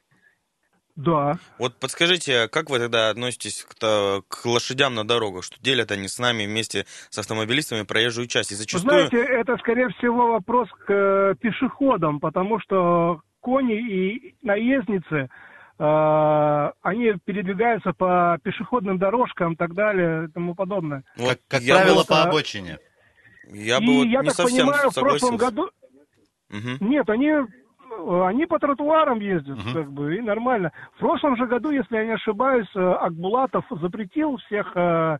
Да. 1.05 1.39
Вот 1.59 1.75
подскажите, 1.77 2.49
как 2.49 2.69
вы 2.69 2.79
тогда 2.79 3.09
относитесь 3.09 3.65
к, 3.65 4.23
к 4.29 4.45
лошадям 4.45 4.95
на 4.95 5.07
дорогах, 5.07 5.45
что 5.45 5.57
делят 5.63 5.91
они 5.93 6.09
с 6.09 6.19
нами 6.19 6.45
вместе 6.45 6.85
с 7.09 7.19
автомобилистами 7.19 7.83
проезжую 7.83 8.27
часть? 8.27 8.53
И 8.53 8.55
зачастую... 8.55 9.09
Знаете, 9.09 9.17
это, 9.17 9.57
скорее 9.59 9.89
всего, 9.91 10.33
вопрос 10.33 10.69
к 10.87 10.93
э, 10.93 11.35
пешеходам, 11.41 12.21
потому 12.21 12.61
что 12.61 13.23
кони 13.41 13.77
и 13.77 14.35
наездницы, 14.43 15.31
э, 15.79 16.71
они 16.83 17.15
передвигаются 17.25 17.93
по 17.93 18.39
пешеходным 18.43 18.99
дорожкам 18.99 19.55
и 19.55 19.57
так 19.57 19.75
далее 19.75 20.27
и 20.27 20.33
тому 20.33 20.55
подобное. 20.55 21.03
Вот, 21.17 21.39
как, 21.49 21.63
как 21.63 21.67
правило, 21.67 22.05
по 22.05 22.25
обочине. 22.25 22.79
Я 23.49 23.79
и 23.79 23.87
бы 23.87 23.95
вот 23.95 24.05
я 24.07 24.21
не 24.21 24.27
так 24.27 24.35
совсем 24.35 24.67
понимаю, 24.67 24.91
в 24.91 24.95
прошлом 24.95 25.37
году... 25.39 25.71
Угу. 26.51 26.85
Нет, 26.85 27.09
они 27.09 27.33
они 28.25 28.47
по 28.47 28.59
тротуарам 28.59 29.21
ездят, 29.21 29.59
uh-huh. 29.59 29.75
как 29.75 29.93
бы, 29.93 30.17
и 30.17 30.21
нормально. 30.21 30.73
В 30.97 30.99
прошлом 31.01 31.37
же 31.37 31.47
году, 31.47 31.71
если 31.71 31.97
я 31.97 32.05
не 32.05 32.13
ошибаюсь, 32.13 32.69
э, 32.75 32.81
Акбулатов 32.81 33.65
запретил 33.71 34.37
всех 34.39 34.73
э, 34.77 35.19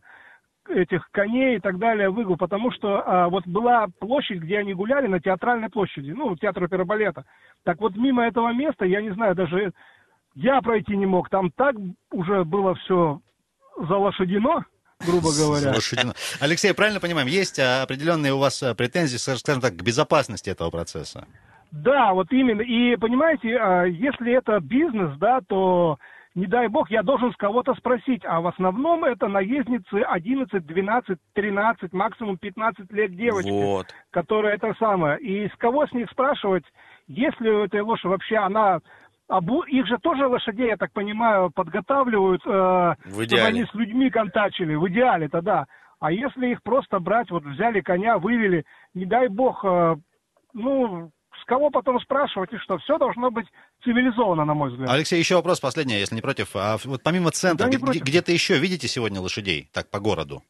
этих 0.69 1.09
коней 1.11 1.57
и 1.57 1.59
так 1.59 1.77
далее 1.79 2.09
выгул, 2.09 2.37
потому 2.37 2.71
что 2.71 3.03
а, 3.05 3.29
вот 3.29 3.45
была 3.47 3.87
площадь, 3.99 4.39
где 4.39 4.59
они 4.59 4.73
гуляли, 4.73 5.07
на 5.07 5.19
театральной 5.19 5.69
площади, 5.69 6.11
ну, 6.11 6.35
театр 6.37 6.63
оперы 6.63 6.85
балета. 6.85 7.25
Так 7.63 7.81
вот, 7.81 7.95
мимо 7.95 8.25
этого 8.25 8.53
места, 8.53 8.85
я 8.85 9.01
не 9.01 9.11
знаю, 9.13 9.35
даже 9.35 9.73
я 10.35 10.61
пройти 10.61 10.95
не 10.95 11.05
мог, 11.05 11.29
там 11.29 11.51
так 11.51 11.75
уже 12.11 12.43
было 12.45 12.75
все 12.75 13.19
залошадено, 13.75 14.65
грубо 15.05 15.29
говоря. 15.35 15.71
Лошадино. 15.73 16.13
Алексей, 16.39 16.73
правильно 16.73 16.99
понимаем, 16.99 17.27
есть 17.27 17.59
определенные 17.59 18.33
у 18.33 18.37
вас 18.37 18.63
претензии, 18.77 19.17
скажем 19.17 19.61
так, 19.61 19.75
к 19.75 19.81
безопасности 19.81 20.49
этого 20.49 20.69
процесса? 20.69 21.27
Да, 21.71 22.13
вот 22.13 22.31
именно. 22.31 22.61
И 22.61 22.95
понимаете, 22.97 23.57
а, 23.57 23.83
если 23.85 24.33
это 24.33 24.59
бизнес, 24.59 25.17
да, 25.17 25.39
то 25.47 25.97
не 26.35 26.45
дай 26.45 26.67
бог, 26.67 26.89
я 26.89 27.03
должен 27.03 27.31
с 27.33 27.35
кого-то 27.37 27.73
спросить, 27.75 28.23
а 28.25 28.39
в 28.39 28.47
основном 28.47 29.03
это 29.03 29.27
наездницы 29.27 30.01
11, 30.01 30.65
12, 30.65 31.17
13, 31.33 31.93
максимум 31.93 32.37
15 32.37 32.91
лет 32.91 33.15
девочки, 33.15 33.49
вот. 33.49 33.87
которые 34.11 34.55
это 34.55 34.73
самое. 34.79 35.19
И 35.19 35.49
с 35.49 35.55
кого 35.57 35.87
с 35.87 35.91
них 35.91 36.09
спрашивать, 36.09 36.63
если 37.07 37.49
у 37.49 37.65
этой 37.65 37.81
лошади 37.81 38.11
вообще 38.11 38.37
она... 38.37 38.79
Обу... 39.27 39.63
Их 39.63 39.87
же 39.87 39.97
тоже 39.97 40.27
лошадей, 40.27 40.67
я 40.67 40.77
так 40.77 40.91
понимаю, 40.91 41.51
подготавливают, 41.55 42.41
э, 42.45 42.95
чтобы 43.05 43.41
они 43.41 43.63
с 43.63 43.73
людьми 43.73 44.09
контачили, 44.09 44.75
в 44.75 44.85
идеале-то 44.89 45.41
да. 45.41 45.65
А 46.01 46.11
если 46.11 46.47
их 46.47 46.61
просто 46.63 46.99
брать, 46.99 47.31
вот 47.31 47.45
взяли 47.45 47.79
коня, 47.79 48.17
вывели, 48.17 48.65
не 48.93 49.05
дай 49.05 49.29
бог, 49.29 49.63
э, 49.63 49.95
ну, 50.53 51.11
с 51.41 51.45
кого 51.45 51.69
потом 51.69 51.99
спрашивать 51.99 52.53
и 52.53 52.57
что? 52.57 52.77
Все 52.79 52.97
должно 52.97 53.31
быть 53.31 53.47
цивилизованно, 53.83 54.45
на 54.45 54.53
мой 54.53 54.71
взгляд. 54.71 54.89
Алексей, 54.89 55.19
еще 55.19 55.35
вопрос 55.35 55.59
последний, 55.59 55.95
если 55.95 56.15
не 56.15 56.21
против. 56.21 56.55
А 56.55 56.77
вот 56.83 57.01
помимо 57.03 57.31
центра, 57.31 57.67
да 57.67 57.77
где, 57.77 57.99
где-то 57.99 58.31
еще 58.31 58.57
видите 58.57 58.87
сегодня 58.87 59.19
лошадей, 59.19 59.69
так, 59.73 59.89
по 59.89 59.99
городу? 59.99 60.43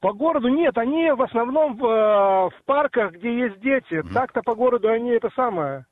По 0.00 0.12
городу 0.12 0.48
нет, 0.48 0.76
они 0.78 1.12
в 1.12 1.22
основном 1.22 1.76
в, 1.76 1.84
э, 1.84 2.50
в 2.50 2.64
парках, 2.64 3.12
где 3.12 3.44
есть 3.44 3.60
дети. 3.60 3.94
Mm-hmm. 3.94 4.12
Так-то 4.12 4.42
по 4.42 4.56
городу 4.56 4.88
они 4.88 5.10
это 5.10 5.30
самое. 5.36 5.86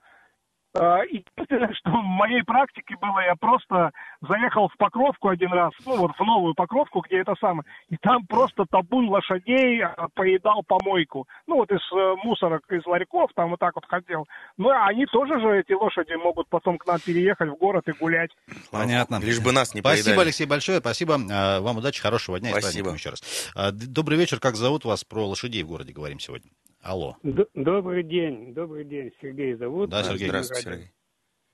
А, 0.73 1.01
единственное, 1.03 1.73
что 1.75 1.91
в 1.91 2.05
моей 2.05 2.45
практике 2.45 2.95
было, 3.01 3.19
я 3.21 3.35
просто 3.35 3.91
заехал 4.21 4.69
в 4.69 4.77
Покровку 4.77 5.29
один 5.29 5.53
раз, 5.53 5.73
ну 5.85 5.97
вот 5.97 6.13
в 6.17 6.21
новую 6.21 6.55
Покровку, 6.55 7.01
где 7.01 7.19
это 7.21 7.35
самое, 7.41 7.65
и 7.89 7.97
там 7.97 8.25
просто 8.27 8.65
табун 8.71 9.09
лошадей 9.09 9.83
а, 9.83 10.07
поедал 10.15 10.63
помойку. 10.63 11.27
Ну 11.49 11.57
вот 11.57 11.73
из 11.73 11.81
э, 11.93 12.15
мусорок, 12.23 12.63
из 12.71 12.87
ларьков 12.87 13.33
там 13.35 13.51
вот 13.51 13.59
так 13.59 13.75
вот 13.75 13.85
ходил. 13.87 14.29
Ну 14.59 14.69
а 14.71 14.87
они 14.87 15.07
тоже 15.07 15.41
же, 15.41 15.59
эти 15.59 15.73
лошади, 15.73 16.13
могут 16.15 16.49
потом 16.49 16.79
к 16.79 16.87
нам 16.87 17.01
переехать 17.01 17.49
в 17.49 17.57
город 17.57 17.89
и 17.89 17.93
гулять. 17.93 18.31
Понятно. 18.71 19.19
Лишь 19.21 19.41
бы 19.41 19.51
нас 19.51 19.75
не 19.75 19.81
Спасибо, 19.81 20.05
поедали. 20.05 20.27
Алексей, 20.27 20.47
большое. 20.47 20.79
Спасибо. 20.79 21.19
А, 21.31 21.61
вам 21.61 21.79
удачи, 21.79 22.01
хорошего 22.01 22.39
дня 22.39 22.51
Спасибо. 22.51 22.93
еще 22.93 23.11
раз. 23.11 23.53
Добрый 23.73 24.17
вечер. 24.19 24.39
Как 24.39 24.55
зовут 24.55 24.85
вас? 24.85 25.03
Про 25.03 25.27
лошадей 25.27 25.65
в 25.65 25.69
городе 25.69 25.93
говорим 25.93 26.21
сегодня. 26.21 26.51
Алло. 26.83 27.17
Д- 27.23 27.47
добрый 27.55 28.03
день, 28.03 28.55
добрый 28.55 28.85
день, 28.85 29.13
Сергей 29.21 29.55
зовут. 29.55 29.91
Да, 29.91 30.03
Сергей. 30.03 30.29
Здравствуйте, 30.29 30.63
Сергей. 30.63 30.91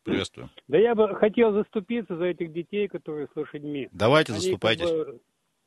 Приветствую. 0.05 0.51
Да 0.69 0.79
я 0.79 0.95
бы 0.95 1.15
хотел 1.17 1.53
заступиться 1.53 2.17
за 2.17 2.27
этих 2.27 2.53
детей, 2.53 2.87
которые 2.87 3.27
с 3.27 3.37
лошадьми. 3.37 3.89
Давайте 3.91 4.33
Они 4.33 4.41
заступайтесь. 4.41 4.89
как 4.89 4.93
бы 4.93 5.21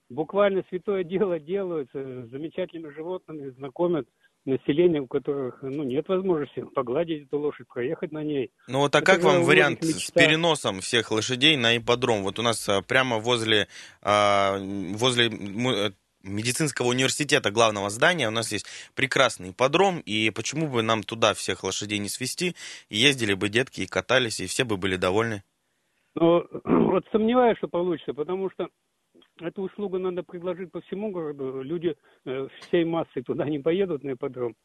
буквально 0.09 0.63
святое 0.69 1.03
дело 1.03 1.39
делают, 1.39 1.89
с 1.91 2.29
замечательными 2.29 2.93
животными, 2.93 3.49
знакомят 3.49 4.07
население, 4.45 5.01
у 5.01 5.07
которых 5.07 5.61
ну, 5.61 5.83
нет 5.83 6.07
возможности 6.07 6.63
погладить 6.73 7.27
эту 7.27 7.39
лошадь, 7.39 7.67
проехать 7.67 8.11
на 8.11 8.23
ней. 8.23 8.51
Ну 8.67 8.79
вот 8.79 8.95
а 8.95 8.99
Это 8.99 9.05
как 9.05 9.23
вам 9.23 9.43
вариант 9.43 9.83
с 9.83 10.11
переносом 10.11 10.79
всех 10.79 11.11
лошадей 11.11 11.57
на 11.57 11.77
ипподром? 11.77 12.23
Вот 12.23 12.39
у 12.39 12.41
нас 12.41 12.67
а, 12.69 12.81
прямо 12.81 13.19
возле, 13.19 13.67
а, 14.01 14.57
возле 14.57 15.27
э, 15.27 15.91
медицинского 16.23 16.87
университета 16.87 17.51
главного 17.51 17.89
здания 17.89 18.27
у 18.27 18.31
нас 18.31 18.51
есть 18.51 18.65
прекрасный 18.95 19.51
ипподром, 19.51 20.01
и 20.05 20.29
почему 20.31 20.67
бы 20.67 20.81
нам 20.81 21.03
туда 21.03 21.33
всех 21.33 21.63
лошадей 21.63 21.99
не 21.99 22.09
свести, 22.09 22.55
и 22.89 22.97
ездили 22.97 23.33
бы 23.33 23.49
детки 23.49 23.81
и 23.81 23.87
катались, 23.87 24.39
и 24.39 24.47
все 24.47 24.63
бы 24.63 24.77
были 24.77 24.95
довольны? 24.95 25.43
Но 26.15 26.45
вот 26.63 27.05
сомневаюсь, 27.11 27.57
что 27.57 27.67
получится, 27.67 28.13
потому 28.13 28.49
что 28.51 28.67
эту 29.39 29.63
услугу 29.63 29.97
надо 29.97 30.23
предложить 30.23 30.71
по 30.71 30.81
всему 30.81 31.11
городу. 31.11 31.61
Люди 31.61 31.95
э, 32.25 32.47
всей 32.61 32.85
массой 32.85 33.23
туда 33.23 33.45
не 33.45 33.59
поедут 33.59 34.03
на 34.03 34.13
ипподром. 34.13 34.55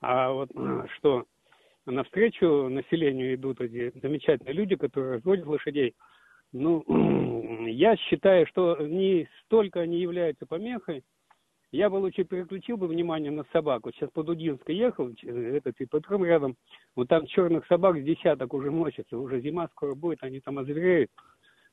А 0.00 0.30
вот 0.30 0.50
э, 0.54 0.86
что 0.96 1.26
навстречу 1.86 2.68
населению 2.68 3.34
идут 3.34 3.60
эти 3.60 3.92
замечательные 4.00 4.54
люди, 4.54 4.76
которые 4.76 5.16
разводят 5.16 5.46
лошадей. 5.46 5.94
Ну, 6.58 6.84
я 7.68 7.96
считаю, 7.96 8.46
что 8.46 8.76
не 8.80 9.28
столько 9.44 9.80
они 9.80 9.98
являются 9.98 10.46
помехой. 10.46 11.04
Я 11.72 11.90
бы 11.90 11.96
лучше 11.96 12.24
переключил 12.24 12.76
бы 12.76 12.86
внимание 12.86 13.30
на 13.30 13.44
собак. 13.52 13.84
Вот 13.84 13.94
сейчас 13.94 14.10
по 14.10 14.22
Дудинской 14.22 14.74
ехал, 14.74 15.10
этот 15.22 15.74
ипподром 15.78 16.24
рядом, 16.24 16.56
вот 16.94 17.08
там 17.08 17.26
черных 17.26 17.66
собак 17.66 17.98
с 17.98 18.04
десяток 18.04 18.54
уже 18.54 18.70
носятся, 18.70 19.18
уже 19.18 19.40
зима 19.40 19.68
скоро 19.72 19.94
будет, 19.94 20.22
они 20.22 20.40
там 20.40 20.58
озвереют. 20.58 21.10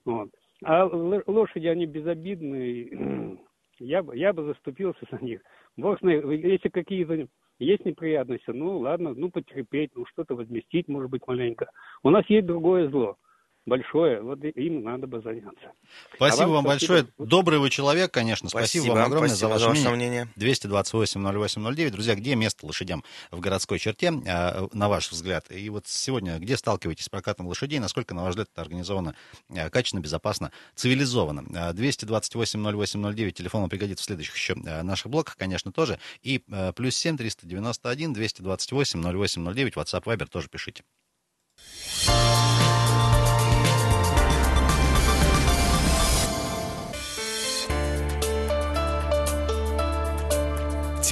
Вот. 0.04 0.30
А 0.66 0.86
лошади, 0.86 1.68
они 1.68 1.86
безобидные. 1.86 3.38
Я 3.80 4.04
бы, 4.04 4.16
я 4.16 4.34
бы 4.34 4.44
заступился 4.44 5.04
за 5.12 5.18
них. 5.18 5.42
Бог 5.76 6.00
знает, 6.00 6.24
если 6.26 6.70
какие-то 6.70 7.28
есть 7.58 7.84
неприятности, 7.84 8.52
ну 8.52 8.78
ладно, 8.78 9.14
ну 9.16 9.32
потерпеть, 9.32 9.92
ну 9.96 10.06
что-то 10.06 10.36
возместить, 10.36 10.88
может 10.88 11.10
быть, 11.10 11.26
маленько. 11.26 11.70
У 12.04 12.12
нас 12.12 12.24
есть 12.30 12.46
другое 12.46 12.88
зло, 12.90 13.18
большое, 13.66 14.22
вот 14.22 14.44
им 14.44 14.84
надо 14.84 15.08
бы 15.08 15.22
заняться. 15.22 15.72
Спасибо 16.16 16.44
А 16.44 16.48
вам 16.48 16.64
вам 16.64 16.78
спасибо. 16.78 16.94
большое. 16.94 17.14
Добрый 17.28 17.60
вы 17.60 17.70
человек, 17.70 18.12
конечно. 18.12 18.50
Спасибо, 18.50 18.94
вам 18.94 19.06
огромное 19.06 19.30
спасибо 19.30 19.58
за 19.58 19.70
ваше 19.70 19.90
мнение. 19.90 20.28
мнение. 20.36 20.56
228-08-09. 20.56 21.90
Друзья, 21.92 22.16
где 22.16 22.36
место 22.36 22.66
лошадям 22.66 23.04
в 23.32 23.40
городской 23.40 23.80
черте, 23.80 24.08
э, 24.08 24.68
на 24.72 24.90
ваш 24.90 25.12
взгляд? 25.12 25.52
И 25.52 25.70
вот 25.70 25.88
сегодня, 25.88 26.40
где 26.40 26.58
сталкиваетесь 26.58 27.06
с 27.06 27.10
прокатом 27.10 27.48
лошадей? 27.48 27.80
Насколько, 27.80 28.14
на 28.14 28.24
ваш 28.24 28.32
взгляд, 28.32 28.50
это 28.52 28.62
организовано 28.62 29.16
э, 29.50 29.70
качественно, 29.70 30.02
безопасно, 30.02 30.52
цивилизованно? 30.76 31.44
Э, 31.54 31.74
228-08-09. 31.74 33.32
Телефон 33.32 33.62
вам 33.62 33.70
пригодится 33.70 34.04
в 34.04 34.06
следующих 34.06 34.36
еще 34.36 34.56
наших 34.56 35.10
блоках, 35.10 35.38
конечно, 35.38 35.72
тоже. 35.72 36.00
И 36.22 36.44
плюс 36.76 36.96
7 36.96 37.18
391 37.18 38.14
228 38.14 39.02
0809. 39.02 39.74
WhatsApp, 39.74 40.04
Viber 40.04 40.28
тоже 40.28 40.50
пишите. 40.50 40.84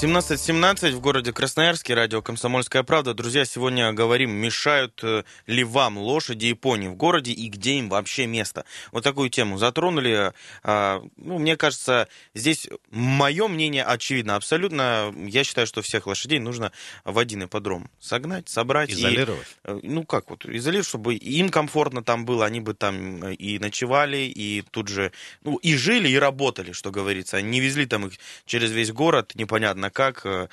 17.17 0.00 0.92
в 0.92 1.00
городе 1.00 1.32
Красноярске, 1.32 1.92
радио 1.92 2.22
«Комсомольская 2.22 2.84
правда». 2.84 3.14
Друзья, 3.14 3.44
сегодня 3.44 3.92
говорим, 3.92 4.30
мешают 4.30 5.00
э, 5.02 5.24
ли 5.48 5.64
вам 5.64 5.98
лошади 5.98 6.46
и 6.46 6.54
пони 6.54 6.86
в 6.86 6.94
городе 6.94 7.32
и 7.32 7.48
где 7.48 7.72
им 7.72 7.88
вообще 7.88 8.28
место. 8.28 8.64
Вот 8.92 9.02
такую 9.02 9.28
тему 9.28 9.58
затронули. 9.58 10.32
А, 10.62 11.02
Ну, 11.16 11.40
мне 11.40 11.56
кажется, 11.56 12.06
здесь 12.32 12.68
мое 12.92 13.48
мнение 13.48 13.82
очевидно 13.82 14.36
абсолютно. 14.36 15.12
Я 15.16 15.42
считаю, 15.42 15.66
что 15.66 15.82
всех 15.82 16.06
лошадей 16.06 16.38
нужно 16.38 16.70
в 17.04 17.18
один 17.18 17.42
ипподром 17.42 17.90
согнать, 17.98 18.48
собрать. 18.48 18.90
и, 18.90 18.92
Изолировать. 18.92 19.48
э, 19.64 19.80
ну, 19.82 20.04
как 20.04 20.30
вот, 20.30 20.46
изолировать, 20.46 20.86
чтобы 20.86 21.16
им 21.16 21.48
комфортно 21.48 22.04
там 22.04 22.24
было, 22.24 22.46
они 22.46 22.60
бы 22.60 22.74
там 22.74 23.24
э, 23.24 23.34
и 23.34 23.58
ночевали, 23.58 24.18
и 24.18 24.62
тут 24.70 24.86
же, 24.86 25.10
ну, 25.42 25.56
и 25.56 25.74
жили, 25.74 26.08
и 26.08 26.16
работали, 26.16 26.70
что 26.70 26.92
говорится. 26.92 27.42
Не 27.42 27.58
везли 27.58 27.84
там 27.84 28.06
их 28.06 28.12
через 28.46 28.70
весь 28.70 28.92
город, 28.92 29.32
непонятно 29.34 29.87
как. 29.90 30.24
э, 30.26 30.48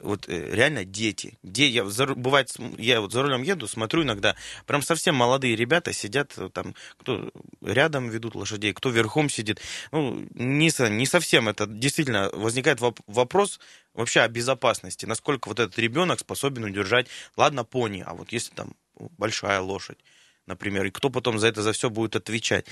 Вот 0.00 0.28
э, 0.28 0.54
реально 0.54 0.84
дети. 0.84 1.38
Де, 1.42 1.68
я, 1.68 1.84
за 1.84 2.06
бывает, 2.06 2.52
я 2.78 3.00
вот 3.00 3.12
за 3.12 3.22
рулем 3.22 3.42
еду, 3.42 3.68
смотрю 3.68 4.02
иногда, 4.02 4.34
прям 4.66 4.82
совсем 4.82 5.14
молодые 5.14 5.56
ребята 5.56 5.92
сидят 5.92 6.34
э, 6.36 6.48
там, 6.52 6.74
кто 6.98 7.30
рядом 7.62 8.08
ведут 8.08 8.34
лошадей, 8.34 8.72
кто 8.72 8.90
верхом 8.90 9.28
сидит. 9.30 9.60
Ну, 9.92 10.26
не, 10.34 10.70
не 10.90 11.06
совсем 11.06 11.48
это. 11.48 11.66
Действительно, 11.66 12.30
возникает 12.32 12.80
воп- 12.80 13.02
вопрос 13.06 13.60
вообще 13.94 14.20
о 14.20 14.28
безопасности. 14.28 15.06
Насколько 15.06 15.48
вот 15.48 15.60
этот 15.60 15.78
ребенок 15.78 16.20
способен 16.20 16.64
удержать, 16.64 17.06
ладно, 17.36 17.64
пони, 17.64 18.02
а 18.06 18.14
вот 18.14 18.32
если 18.32 18.52
там 18.54 18.74
большая 19.18 19.60
лошадь, 19.60 19.98
например, 20.46 20.86
и 20.86 20.90
кто 20.90 21.10
потом 21.10 21.38
за 21.38 21.48
это 21.48 21.62
за 21.62 21.72
все 21.72 21.90
будет 21.90 22.16
отвечать. 22.16 22.66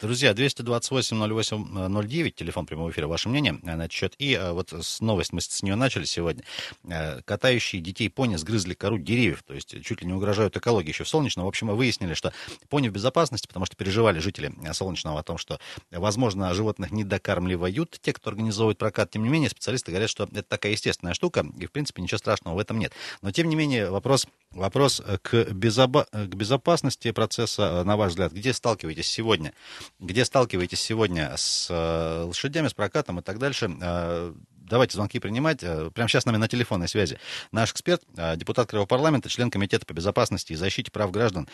Друзья, 0.00 0.32
228-08-09, 0.32 2.30
телефон 2.30 2.66
прямого 2.66 2.90
эфира, 2.90 3.06
ваше 3.06 3.28
мнение 3.28 3.58
э, 3.62 3.76
на 3.76 3.82
этот 3.82 3.92
счет. 3.92 4.14
И 4.18 4.34
э, 4.34 4.52
вот 4.52 4.72
с 4.72 5.00
новость, 5.00 5.32
мы 5.32 5.40
с 5.40 5.62
нее 5.62 5.76
начали 5.76 6.04
сегодня. 6.04 6.42
Э, 6.84 7.22
Катающие 7.22 7.80
детей 7.80 8.08
пони 8.08 8.36
сгрызли 8.36 8.74
кору 8.74 8.98
деревьев, 8.98 9.42
то 9.44 9.54
есть 9.54 9.82
чуть 9.84 10.00
ли 10.00 10.06
не 10.06 10.14
угрожают 10.14 10.56
экологии 10.56 10.88
еще 10.88 11.04
в 11.04 11.08
Солнечном. 11.08 11.44
В 11.44 11.48
общем, 11.48 11.68
мы 11.68 11.76
выяснили, 11.76 12.14
что 12.14 12.32
пони 12.68 12.88
в 12.88 12.92
безопасности, 12.92 13.46
потому 13.46 13.66
что 13.66 13.76
переживали 13.76 14.18
жители 14.18 14.52
Солнечного 14.72 15.20
о 15.20 15.22
том, 15.22 15.38
что, 15.38 15.60
возможно, 15.90 16.52
животных 16.54 16.90
не 16.90 17.04
докармливают 17.04 17.98
те, 18.02 18.12
кто 18.12 18.30
организовывает 18.30 18.78
прокат. 18.78 19.10
Тем 19.10 19.22
не 19.22 19.28
менее, 19.28 19.50
специалисты 19.50 19.92
говорят, 19.92 20.10
что 20.10 20.24
это 20.24 20.42
такая 20.42 20.72
естественная 20.72 21.14
штука, 21.14 21.46
и, 21.58 21.66
в 21.66 21.70
принципе, 21.72 22.02
ничего 22.02 22.18
страшного 22.18 22.56
в 22.56 22.58
этом 22.58 22.78
нет. 22.78 22.92
Но, 23.20 23.30
тем 23.30 23.48
не 23.48 23.56
менее, 23.56 23.90
вопрос, 23.90 24.26
вопрос 24.50 25.00
к, 25.22 25.34
безоба- 25.52 26.06
к 26.10 26.34
безопасности 26.34 27.11
процесса, 27.12 27.62
э, 27.62 27.82
на 27.84 27.96
ваш 27.96 28.10
взгляд, 28.10 28.32
где 28.32 28.52
сталкиваетесь 28.52 29.06
сегодня? 29.06 29.52
Где 30.00 30.24
сталкиваетесь 30.24 30.80
сегодня 30.80 31.32
с 31.36 31.68
э, 31.70 32.22
лошадями, 32.24 32.68
с 32.68 32.74
прокатом 32.74 33.20
и 33.20 33.22
так 33.22 33.38
дальше? 33.38 33.70
Э, 33.80 34.32
Давайте 34.64 34.94
звонки 34.94 35.18
принимать. 35.18 35.58
Прямо 35.60 36.08
сейчас 36.08 36.22
с 36.22 36.26
нами 36.26 36.38
на 36.38 36.48
телефонной 36.48 36.88
связи 36.88 37.18
наш 37.50 37.72
эксперт, 37.72 38.00
депутат 38.36 38.70
Крымского 38.70 38.86
парламента, 38.86 39.28
член 39.28 39.50
Комитета 39.50 39.84
по 39.84 39.92
безопасности 39.92 40.54
и 40.54 40.56
защите 40.56 40.90
прав 40.90 41.10
граждан 41.10 41.46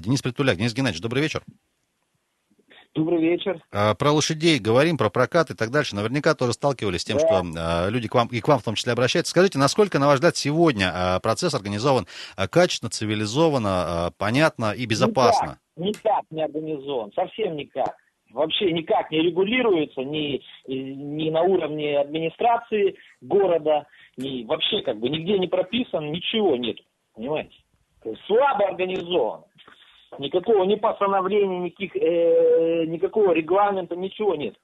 Денис 0.00 0.22
Притуляк. 0.22 0.56
Денис 0.56 0.72
Геннадьевич, 0.72 1.02
добрый 1.02 1.20
вечер. 1.20 1.42
Добрый 2.94 3.20
вечер. 3.20 3.62
А, 3.72 3.94
Про 3.94 4.10
лошадей 4.10 4.58
говорим, 4.58 4.98
про 4.98 5.10
прокат 5.10 5.50
и 5.50 5.54
так 5.54 5.70
дальше. 5.70 5.94
Наверняка 5.94 6.34
тоже 6.34 6.54
сталкивались 6.54 7.02
с 7.02 7.04
тем, 7.04 7.18
Да. 7.18 7.26
что 7.26 7.42
а, 7.56 7.88
люди 7.88 8.08
к 8.08 8.14
вам 8.14 8.26
и 8.32 8.40
к 8.40 8.48
вам 8.48 8.58
в 8.58 8.64
том 8.64 8.74
числе 8.74 8.92
обращаются. 8.92 9.30
Скажите, 9.30 9.58
насколько, 9.58 9.98
на 10.00 10.06
ваш 10.08 10.16
взгляд, 10.16 10.36
сегодня 10.36 10.90
а, 10.92 11.20
процесс 11.20 11.54
организован 11.54 12.06
а, 12.36 12.48
качественно, 12.48 12.90
цивилизованно, 12.90 13.68
а, 14.06 14.10
понятно 14.18 14.72
и 14.72 14.86
безопасно? 14.86 15.58
Никак, 15.76 15.94
никак 16.02 16.24
не 16.30 16.42
организован, 16.44 17.12
совсем 17.14 17.56
никак. 17.56 17.94
Вообще 18.32 18.72
никак 18.72 19.10
не 19.10 19.22
регулируется 19.22 20.02
ни, 20.02 20.40
ни 20.68 21.30
на 21.30 21.42
уровне 21.42 21.98
администрации 21.98 22.96
города, 23.20 23.86
ни 24.16 24.44
вообще 24.44 24.82
как 24.82 24.98
бы 24.98 25.08
нигде 25.08 25.38
не 25.38 25.46
прописан, 25.48 26.10
ничего 26.12 26.56
нет, 26.56 26.76
понимаете? 27.14 27.54
Слабо 28.26 28.66
организован. 28.68 29.42
Никакого 30.18 30.64
ни 30.64 30.74
постановления, 30.74 31.60
никаких, 31.60 31.96
э, 31.96 32.84
никакого 32.86 33.32
регламента, 33.32 33.94
ничего 33.96 34.34
нет. 34.34 34.56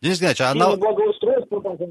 Денис 0.00 0.18
Геннадьевич, 0.18 0.40
а 0.40 0.54
на, 0.54 0.74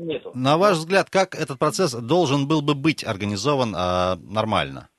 нету. 0.04 0.32
на 0.34 0.58
ваш 0.58 0.78
взгляд, 0.78 1.10
как 1.12 1.36
этот 1.36 1.60
процесс 1.60 1.94
должен 1.94 2.48
был 2.48 2.62
бы 2.62 2.74
быть 2.74 3.04
организован 3.04 3.76
а, 3.78 4.16
нормально? 4.16 4.90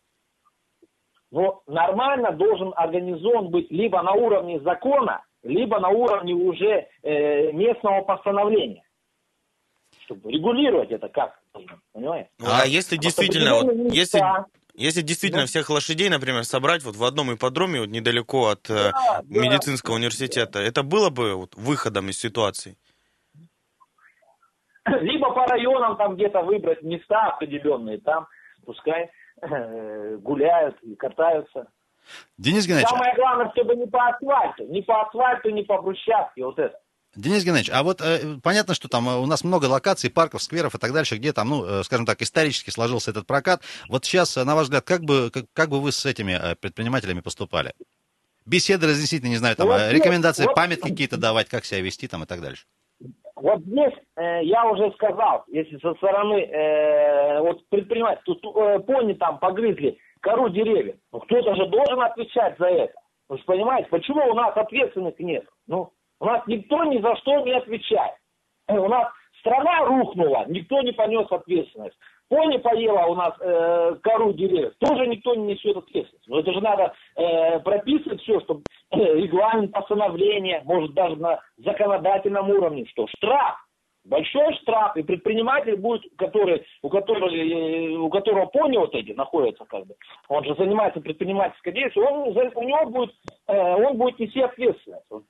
Но 1.33 1.63
нормально 1.67 2.33
должен 2.33 2.73
организован 2.77 3.51
быть 3.51 3.71
либо 3.71 4.01
на 4.03 4.13
уровне 4.13 4.61
закона, 4.61 5.25
либо 5.43 5.81
на 5.81 5.89
уровне 5.89 6.35
уже 6.35 6.87
э, 7.03 7.53
местного 7.53 8.03
постановления. 8.03 8.85
Чтобы 10.05 10.31
регулировать 10.31 10.91
это 10.93 11.09
как, 11.09 11.41
понимаете? 11.93 12.31
Ну, 12.39 12.47
а, 12.49 12.65
если 12.65 12.97
действительно, 12.97 13.55
вот, 13.55 13.75
если, 13.93 14.19
места. 14.19 14.47
Если 14.75 15.03
действительно 15.03 15.43
Да. 15.43 15.47
всех 15.47 15.71
лошадей, 15.71 16.09
например, 16.09 16.45
собрать 16.45 16.83
вот 16.83 16.97
в 16.97 17.05
одном 17.05 17.35
ипподроме, 17.35 17.81
вот 17.81 17.89
недалеко 17.89 18.49
от 18.49 18.69
э, 18.71 18.75
Да, 18.75 19.21
да, 19.23 19.41
медицинского 19.41 19.95
университета, 19.95 20.59
это 20.59 20.83
было 20.83 21.11
бы 21.11 21.35
вот 21.35 21.55
выходом 21.57 22.09
из 22.09 22.19
ситуации? 22.19 22.77
Либо 24.87 25.31
по 25.33 25.47
районам 25.47 25.97
там 25.97 26.17
где-то 26.17 26.43
выбрать 26.43 26.83
места 26.83 27.27
определенные, 27.35 27.99
там 28.01 28.27
пускай 28.65 29.11
э, 29.43 30.17
гуляют 30.17 30.77
и 30.83 30.95
катаются. 30.95 31.69
Денис 32.39 32.67
Геннадьевич, 32.67 32.91
Самое 32.91 33.15
главное, 33.15 33.51
чтобы 33.51 33.77
не 33.77 33.87
по 33.87 34.09
асфальту, 34.09 34.65
не 34.67 34.83
по 34.83 35.03
асфальту, 35.03 35.51
не 35.51 35.63
по 35.63 35.81
брусчатке, 35.81 36.45
вот 36.45 36.59
это. 36.59 36.79
Денис 37.17 37.45
Геннадьевич, 37.45 37.71
а 37.75 37.83
вот 37.83 38.01
э, 38.01 38.39
понятно, 38.43 38.75
что 38.75 38.89
там 38.89 39.09
э, 39.09 39.17
у 39.17 39.27
нас 39.27 39.43
много 39.43 39.67
локаций, 39.67 40.11
парков, 40.11 40.43
скверов 40.43 40.75
и 40.75 40.79
так 40.79 40.93
дальше, 40.93 41.17
где 41.17 41.33
там, 41.33 41.49
ну, 41.49 41.65
э, 41.65 41.83
скажем 41.83 42.07
так, 42.07 42.23
исторически 42.23 42.71
сложился 42.71 43.11
этот 43.11 43.27
прокат. 43.27 43.63
Вот 43.89 44.05
сейчас, 44.05 44.37
э, 44.37 44.45
на 44.45 44.55
ваш 44.55 44.65
взгляд, 44.65 44.85
как 44.85 45.03
бы, 45.03 45.31
как, 45.33 45.47
как 45.53 45.71
бы 45.71 45.81
вы 45.81 45.91
с 45.91 46.07
этими 46.07 46.39
предпринимателями 46.61 47.21
поступали? 47.21 47.73
Беседы 48.47 48.87
разъяснительные, 48.87 49.31
не 49.33 49.37
знаю, 49.39 49.57
там, 49.57 49.67
Вот 49.67 49.81
э, 49.81 49.89
здесь, 49.89 50.01
рекомендации, 50.01 50.45
вот- 50.45 50.55
памятки 50.55 50.89
какие-то 50.89 51.17
давать, 51.17 51.49
как 51.49 51.65
себя 51.65 51.81
вести 51.81 52.07
там 52.07 52.23
и 52.23 52.27
так 52.27 52.41
дальше. 52.41 52.65
Вот 53.35 53.61
здесь 53.63 53.95
э, 54.17 54.45
я 54.45 54.67
уже 54.67 54.93
сказал, 54.93 55.45
если 55.49 55.79
со 55.79 55.95
стороны 55.95 56.43
э, 56.43 57.41
вот 57.41 57.67
предпринимателей, 57.71 58.23
тут 58.25 58.45
э, 58.57 58.79
пони 58.81 59.15
там 59.15 59.39
погрызли 59.39 59.99
кору 60.21 60.49
деревьев, 60.51 60.97
ну 61.11 61.21
кто-то 61.21 61.55
же 61.57 61.67
должен 61.67 62.01
отвечать 62.03 62.57
за 62.59 62.67
это. 62.67 62.93
Вы 63.29 63.39
же 63.39 63.45
понимаете, 63.45 63.89
почему 63.89 64.31
у 64.31 64.35
нас 64.35 64.55
ответственных 64.57 65.19
нет? 65.19 65.45
Ну, 65.67 65.93
у 66.21 66.27
нас 66.27 66.47
никто 66.47 66.85
ни 66.85 67.01
за 67.01 67.17
что 67.17 67.41
не 67.41 67.53
отвечает. 67.53 68.15
Э, 68.69 68.79
У 68.79 68.89
нас 68.89 69.09
страна 69.41 69.85
рухнула, 69.87 70.45
никто 70.49 70.81
не 70.83 70.93
понес 70.93 71.27
ответственность. 71.31 71.97
Пони 72.29 72.59
поела 72.59 73.07
у 73.07 73.15
нас 73.17 73.35
э, 73.41 73.97
кору 74.03 74.33
деревьев, 74.33 74.75
тоже 74.79 75.07
никто 75.09 75.35
не 75.35 75.55
несет 75.55 75.77
ответственность. 75.77 76.29
Но 76.29 76.39
это 76.39 76.53
же 76.53 76.61
надо 76.61 76.93
э, 77.17 77.59
прописывать 77.61 78.23
все, 78.23 78.39
чтобы 78.41 78.63
э, 78.93 78.97
регламент, 78.99 79.73
постановление, 79.73 80.63
может 80.65 80.95
даже 80.95 81.17
на 81.17 81.41
законодательном 81.57 82.49
уровне, 82.51 82.87
что 82.87 83.09
штраф, 83.09 83.57
большой 84.05 84.55
штраф, 84.63 84.97
и 84.97 85.03
предприниматель 85.03 85.77
будет, 85.77 86.03
который, 86.17 86.65
у, 86.83 86.89
которого, 86.89 87.31
э, 87.31 87.97
у 87.97 88.09
которого 88.11 88.47
пони 88.47 88.77
вот 88.77 88.95
эти 88.95 89.11
находятся, 89.11 89.65
как 89.65 89.87
бы, 89.87 89.95
он 90.29 90.45
же 90.45 90.55
занимается 90.55 91.01
предпринимательской 91.01 91.73
деятельностью, 91.73 92.05
он, 92.05 92.53
у 92.55 92.63
него 92.63 92.87
будет, 92.87 93.15
э, 93.49 93.75
он 93.75 93.97
будет 93.97 94.21
нести 94.21 94.41
ответственность. 94.41 95.07
Вот 95.11 95.25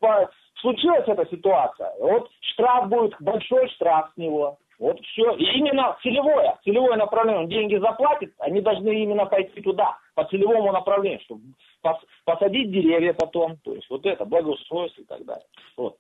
случилась 0.61 1.05
эта 1.07 1.25
ситуация, 1.31 1.93
вот 2.01 2.29
штраф 2.53 2.89
будет, 2.89 3.15
большой 3.21 3.69
штраф 3.71 4.11
с 4.15 4.17
него. 4.17 4.59
Вот 4.79 4.99
все. 5.13 5.35
И 5.37 5.45
именно 5.59 5.95
целевое, 6.03 6.57
целевое 6.65 6.97
направление. 6.97 7.43
Он 7.43 7.49
деньги 7.51 7.77
заплатит, 7.77 8.33
они 8.39 8.63
должны 8.63 8.89
именно 9.03 9.27
пойти 9.27 9.61
туда, 9.61 9.99
по 10.15 10.25
целевому 10.25 10.73
направлению, 10.73 11.21
чтобы 11.25 11.43
пос- 11.85 12.01
посадить 12.25 12.71
деревья 12.73 13.13
потом. 13.13 13.59
То 13.59 13.75
есть 13.75 13.87
вот 13.91 14.07
это, 14.07 14.25
благоустройство 14.25 15.03
и 15.03 15.05
так 15.05 15.23
далее. 15.27 15.45
Вот. 15.77 15.99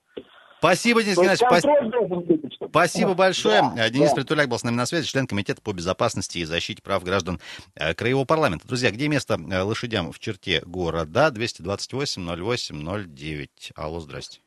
Спасибо, 0.60 1.02
Денис 1.02 1.16
Геннадьевич. 1.16 1.38
спас- 1.40 1.62
контроль 1.62 1.90
должен 1.90 2.20
быть, 2.20 2.54
чтобы- 2.54 2.70
Спасибо 2.70 3.14
большое. 3.14 3.60
Да, 3.76 3.88
Денис 3.90 4.08
да. 4.10 4.14
Притуляк 4.16 4.48
был 4.48 4.58
с 4.58 4.64
нами 4.64 4.76
на 4.76 4.86
связи, 4.86 5.06
член 5.06 5.26
Комитета 5.26 5.60
по 5.62 5.72
безопасности 5.74 6.38
и 6.38 6.44
защите 6.44 6.82
прав 6.82 7.02
граждан 7.04 7.38
э, 7.76 7.92
Краевого 7.94 8.24
парламента. 8.26 8.66
Друзья, 8.66 8.90
где 8.90 9.08
место 9.08 9.34
э, 9.34 9.60
лошадям 9.62 10.10
в 10.12 10.18
черте 10.18 10.62
города? 10.64 11.28
228-08-09. 11.30 13.48
Алло, 13.76 14.00
здрасте. 14.00 14.40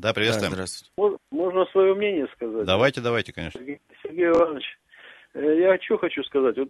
Здравствуйте. 0.00 0.02
Да, 0.02 0.08
Да, 0.08 0.14
приветствуем. 0.14 0.52
здравствуйте. 0.52 0.92
Мож- 0.96 1.18
Можно 1.30 1.64
свое 1.66 1.94
мнение 1.94 2.26
сказать? 2.34 2.66
давайте, 2.66 3.00
давайте, 3.00 3.32
конечно. 3.32 3.60
Сергей, 3.60 3.80
Сергей 4.02 4.28
Иванович, 4.28 4.78
э, 5.34 5.60
я 5.60 5.78
что 5.80 5.98
хочу 5.98 6.22
сказать. 6.24 6.56
Вот 6.56 6.68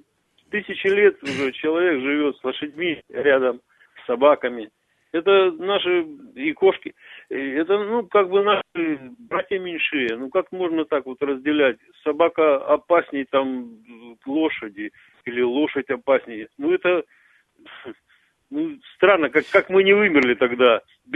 тысячи 0.50 0.86
лет 0.88 1.22
уже 1.22 1.52
человек 1.52 2.00
живет 2.00 2.36
с 2.36 2.44
лошадьми 2.44 3.00
рядом, 3.08 3.60
с 4.02 4.06
собаками. 4.06 4.70
Это 5.12 5.50
наши 5.52 6.02
и 6.36 6.52
кошки. 6.52 6.94
Это, 7.28 7.78
ну, 7.78 8.06
как 8.06 8.30
бы 8.30 8.44
наши 8.44 8.98
братья 9.18 9.58
меньшие. 9.58 10.16
Ну, 10.16 10.30
как 10.30 10.52
можно 10.52 10.84
так 10.84 11.06
вот 11.06 11.20
разделять? 11.20 11.78
Собака 12.04 12.58
опаснее 12.58 13.24
там 13.24 13.78
лошади 14.24 14.92
или 15.24 15.42
лошадь 15.42 15.90
опаснее. 15.90 16.48
Ну, 16.58 16.72
это 16.72 17.02
ну, 18.50 18.78
странно, 18.96 19.30
как, 19.30 19.44
как 19.50 19.68
мы 19.68 19.82
не 19.82 19.92
вымерли 19.94 20.34
тогда 20.34 20.82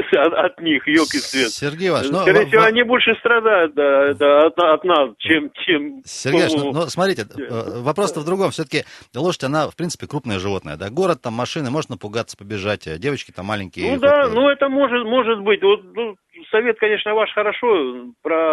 от, 0.12 0.32
от 0.32 0.60
них, 0.60 0.86
елки 0.86 1.18
свет. 1.18 1.50
Сергей 1.50 1.88
Иванович, 1.88 2.10
ну, 2.12 2.18
Скорее 2.22 2.44
в- 2.44 2.48
всего, 2.48 2.62
в- 2.62 2.64
они 2.64 2.82
больше 2.82 3.14
страдают 3.16 3.74
да, 3.74 4.10
это 4.10 4.46
от, 4.46 4.58
от 4.58 4.84
нас, 4.84 5.10
чем... 5.18 5.50
чем 5.64 6.02
Сергей 6.04 6.40
Иванович, 6.40 6.58
ну, 6.58 6.72
ну, 6.72 6.80
ну, 6.80 6.86
смотрите, 6.86 7.22
э, 7.22 7.80
вопрос-то 7.82 8.20
в 8.20 8.24
другом. 8.24 8.50
Все-таки 8.50 8.84
лошадь, 9.14 9.44
она, 9.44 9.68
в 9.68 9.76
принципе, 9.76 10.06
крупное 10.06 10.38
животное. 10.38 10.76
Да? 10.76 10.90
Город, 10.90 11.22
там 11.22 11.34
машины, 11.34 11.70
можно 11.70 11.94
напугаться, 11.94 12.36
побежать. 12.36 12.86
э, 12.86 12.98
Девочки 12.98 13.30
там 13.32 13.46
маленькие. 13.46 13.92
Ну 13.92 14.00
да, 14.00 14.24
э, 14.24 14.28
ну 14.28 14.48
это 14.48 14.68
может, 14.68 15.04
может 15.04 15.40
быть. 15.40 15.62
Вот, 15.62 15.82
ну, 15.94 16.16
совет, 16.50 16.78
конечно, 16.78 17.14
ваш 17.14 17.32
хорошо 17.32 18.06
про 18.22 18.50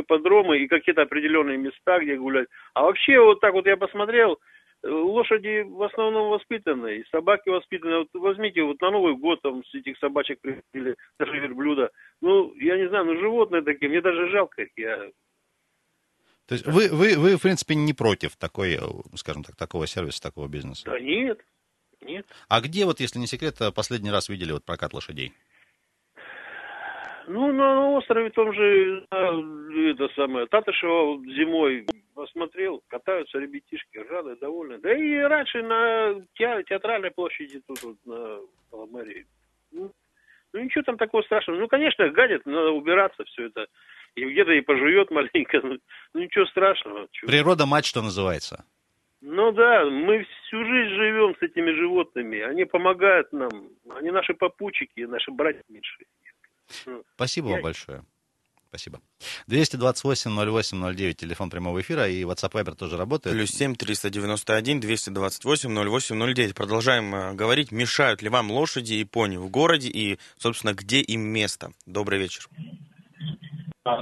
ипподромы 0.00 0.58
и 0.58 0.68
какие-то 0.68 1.02
определенные 1.02 1.56
места, 1.56 1.98
где 2.00 2.16
гулять. 2.16 2.46
А 2.74 2.82
вообще, 2.82 3.20
вот 3.20 3.40
так 3.40 3.52
вот 3.54 3.66
я 3.66 3.76
посмотрел, 3.76 4.32
э, 4.32 4.36
лошади 4.82 5.62
в 5.62 5.82
основном 5.82 6.30
воспитанные, 6.30 7.04
собаки 7.10 7.48
воспитанные. 7.48 7.98
Вот 7.98 8.08
возьмите, 8.14 8.62
вот 8.62 8.80
на 8.80 8.90
Новый 8.90 9.14
год 9.16 9.40
там 9.42 9.64
с 9.64 9.74
этих 9.74 9.98
собачек 9.98 10.40
привезли, 10.40 10.96
даже 11.18 11.32
верблюда. 11.38 11.90
Ну, 12.20 12.54
я 12.54 12.76
не 12.76 12.88
знаю, 12.88 13.06
ну 13.06 13.18
животные 13.18 13.62
такие, 13.62 13.88
мне 13.88 14.00
даже 14.00 14.30
жалко 14.30 14.62
их. 14.62 14.70
Я... 14.76 15.10
То 16.46 16.54
есть 16.54 16.66
вы, 16.66 16.88
вы, 16.90 17.16
вы, 17.16 17.36
в 17.36 17.42
принципе, 17.42 17.74
не 17.74 17.92
против 17.92 18.36
такой, 18.36 18.74
э, 18.74 18.80
скажем 19.14 19.44
так, 19.44 19.56
такого 19.56 19.86
сервиса, 19.86 20.22
такого 20.22 20.48
бизнеса? 20.48 20.84
Да 20.86 20.98
нет, 20.98 21.38
нет. 22.00 22.26
А 22.48 22.60
где, 22.60 22.86
вот, 22.86 23.00
если 23.00 23.18
не 23.18 23.26
секрет, 23.26 23.60
э, 23.60 23.70
последний 23.72 24.10
раз 24.10 24.28
видели 24.28 24.52
вот 24.52 24.64
прокат 24.64 24.94
лошадей? 24.94 25.32
Ну, 27.28 27.52
на 27.52 27.90
острове 27.90 28.30
том 28.30 28.52
же, 28.52 29.06
на, 29.12 29.90
это 29.90 30.08
самое, 30.16 30.46
Татышево 30.46 31.14
вот 31.14 31.24
зимой 31.26 31.86
посмотрел, 32.24 32.82
катаются 32.88 33.38
ребятишки, 33.38 33.96
рады, 33.98 34.36
довольны. 34.36 34.78
Да 34.78 34.92
и 34.92 35.14
раньше 35.20 35.62
на 35.62 36.14
те- 36.34 36.62
театральной 36.68 37.10
площади 37.10 37.62
тут 37.66 37.82
вот 37.82 37.96
на 38.04 38.40
Паламарии. 38.70 39.26
Ну, 39.72 39.90
ну, 40.52 40.60
ничего 40.60 40.82
там 40.82 40.98
такого 40.98 41.22
страшного. 41.22 41.58
Ну, 41.58 41.66
конечно, 41.68 42.08
гадят, 42.10 42.44
надо 42.44 42.70
убираться 42.72 43.24
все 43.24 43.46
это. 43.46 43.66
И 44.16 44.24
где-то 44.24 44.52
и 44.52 44.60
пожует 44.60 45.10
маленько. 45.10 45.60
Ну, 45.62 45.78
ну, 46.12 46.20
ничего 46.20 46.44
страшного. 46.46 47.08
чё. 47.10 47.26
Природа 47.26 47.64
мать, 47.66 47.86
что 47.86 48.02
называется. 48.02 48.64
Ну 49.22 49.52
да, 49.52 49.84
мы 49.86 50.24
всю 50.24 50.64
жизнь 50.64 50.94
живем 50.94 51.34
с 51.38 51.42
этими 51.42 51.70
животными. 51.72 52.38
Они 52.40 52.64
помогают 52.66 53.32
нам. 53.32 53.50
Они 53.90 54.10
наши 54.10 54.34
попутчики, 54.34 55.00
наши 55.00 55.30
братья 55.30 55.62
меньшие. 55.68 56.06
Спасибо 57.14 57.46
вам 57.46 57.56
Я- 57.56 57.62
большое. 57.62 58.02
Спасибо. 58.70 59.00
228-08-09, 59.48 61.14
телефон 61.14 61.50
прямого 61.50 61.80
эфира, 61.80 62.06
и 62.06 62.22
WhatsApp 62.22 62.52
Viber 62.52 62.76
тоже 62.76 62.96
работает. 62.96 63.34
Плюс 63.34 63.50
7 63.50 63.74
391 63.74 64.78
228 64.78 65.68
08 65.90 66.34
09. 66.34 66.54
Продолжаем 66.54 67.12
э, 67.12 67.34
говорить, 67.34 67.72
мешают 67.72 68.22
ли 68.22 68.28
вам 68.28 68.52
лошади 68.52 68.94
и 68.94 69.04
пони 69.04 69.38
в 69.38 69.50
городе 69.50 69.88
и, 69.88 70.18
собственно, 70.38 70.72
где 70.72 71.00
им 71.00 71.20
место. 71.22 71.72
Добрый 71.84 72.20
вечер. 72.20 72.46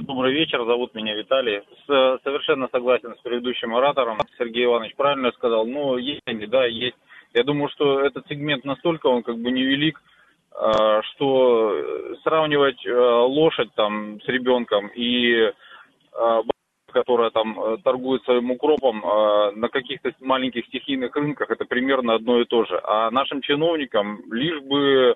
Добрый 0.01 0.33
вечер, 0.35 0.63
зовут 0.65 0.93
меня 0.93 1.15
Виталий. 1.15 1.61
С- 1.87 2.21
совершенно 2.23 2.67
согласен 2.71 3.15
с 3.17 3.21
предыдущим 3.21 3.73
оратором. 3.75 4.19
Сергей 4.37 4.65
Иванович 4.65 4.93
правильно 4.95 5.31
сказал. 5.31 5.65
Ну, 5.65 5.97
есть 5.97 6.21
они, 6.25 6.45
да, 6.45 6.65
есть. 6.67 6.97
Я 7.33 7.43
думаю, 7.43 7.69
что 7.69 8.01
этот 8.05 8.27
сегмент 8.27 8.65
настолько, 8.65 9.07
он 9.07 9.23
как 9.23 9.39
бы 9.39 9.49
невелик, 9.49 9.99
что 10.51 11.71
э, 11.73 12.15
сравнивать 12.23 12.85
э, 12.85 12.91
лошадь 12.91 13.73
там 13.75 14.19
с 14.21 14.27
ребенком 14.27 14.87
и 14.87 15.51
а, 16.13 16.41
которая 16.91 17.29
там 17.29 17.59
э, 17.59 17.77
торгует 17.83 18.23
своим 18.23 18.51
укропом 18.51 19.03
э, 19.05 19.51
на 19.55 19.69
каких-то 19.69 20.11
маленьких 20.19 20.65
стихийных 20.65 21.15
рынках, 21.15 21.49
это 21.49 21.65
примерно 21.65 22.15
одно 22.15 22.41
и 22.41 22.45
то 22.45 22.65
же. 22.65 22.79
А 22.83 23.11
нашим 23.11 23.41
чиновникам 23.41 24.19
лишь 24.31 24.61
бы 24.63 25.15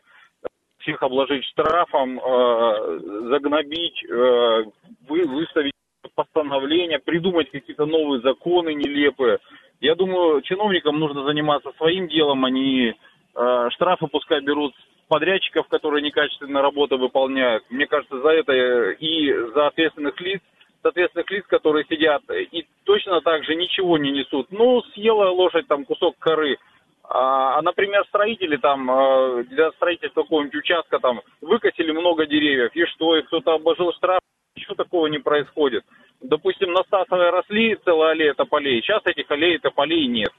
всех 0.79 1.01
обложить 1.01 1.43
штрафом, 1.45 2.19
э, 2.19 2.99
загнобить, 3.29 4.03
э, 4.03 4.63
вы, 5.09 5.25
выставить 5.25 5.73
постановления, 6.15 6.99
придумать 6.99 7.49
какие-то 7.49 7.85
новые 7.85 8.21
законы 8.21 8.73
нелепые. 8.73 9.39
Я 9.79 9.95
думаю, 9.95 10.41
чиновникам 10.41 10.99
нужно 10.99 11.23
заниматься 11.25 11.71
своим 11.77 12.07
делом, 12.07 12.45
они 12.45 12.89
э, 12.89 12.93
штрафы 13.35 14.07
пускай 14.07 14.41
берут 14.41 14.73
подрядчиков, 15.07 15.67
которые 15.67 16.01
некачественно 16.01 16.61
работу 16.61 16.97
выполняют. 16.97 17.63
Мне 17.69 17.85
кажется, 17.85 18.19
за 18.19 18.29
это 18.29 18.51
э, 18.51 18.95
и 18.95 19.31
за 19.53 19.67
ответственных 19.67 20.19
лиц, 20.21 20.41
с 20.81 20.85
ответственных 20.85 21.29
лиц, 21.29 21.45
которые 21.47 21.85
сидят 21.85 22.23
и 22.29 22.65
точно 22.83 23.21
так 23.21 23.43
же 23.43 23.55
ничего 23.55 23.97
не 23.97 24.11
несут. 24.11 24.47
Ну, 24.51 24.81
съела 24.93 25.29
лошадь 25.29 25.67
там 25.67 25.85
кусок 25.85 26.17
коры, 26.19 26.57
а, 27.03 27.59
а, 27.59 27.61
например, 27.61 28.03
строители 28.07 28.57
там 28.57 28.89
э, 28.89 29.43
для 29.45 29.71
строительства 29.73 30.23
какого-нибудь 30.23 30.55
участка 30.55 30.99
там 30.99 31.21
выкосили 31.41 31.91
много 31.91 32.25
деревьев, 32.25 32.71
и 32.73 32.85
что, 32.85 33.15
и 33.17 33.21
кто-то 33.23 33.53
обложил 33.53 33.93
штраф, 33.93 34.19
ничего 34.55 34.75
такого 34.75 35.07
не 35.07 35.19
происходит. 35.19 35.83
Допустим, 36.21 36.71
на 36.71 36.83
Стасовой 36.83 37.29
росли 37.29 37.77
целая 37.83 38.11
аллея 38.11 38.33
тополей, 38.33 38.81
сейчас 38.81 39.01
этих 39.05 39.29
аллей 39.29 39.59
тополей 39.59 40.07
нет. 40.07 40.31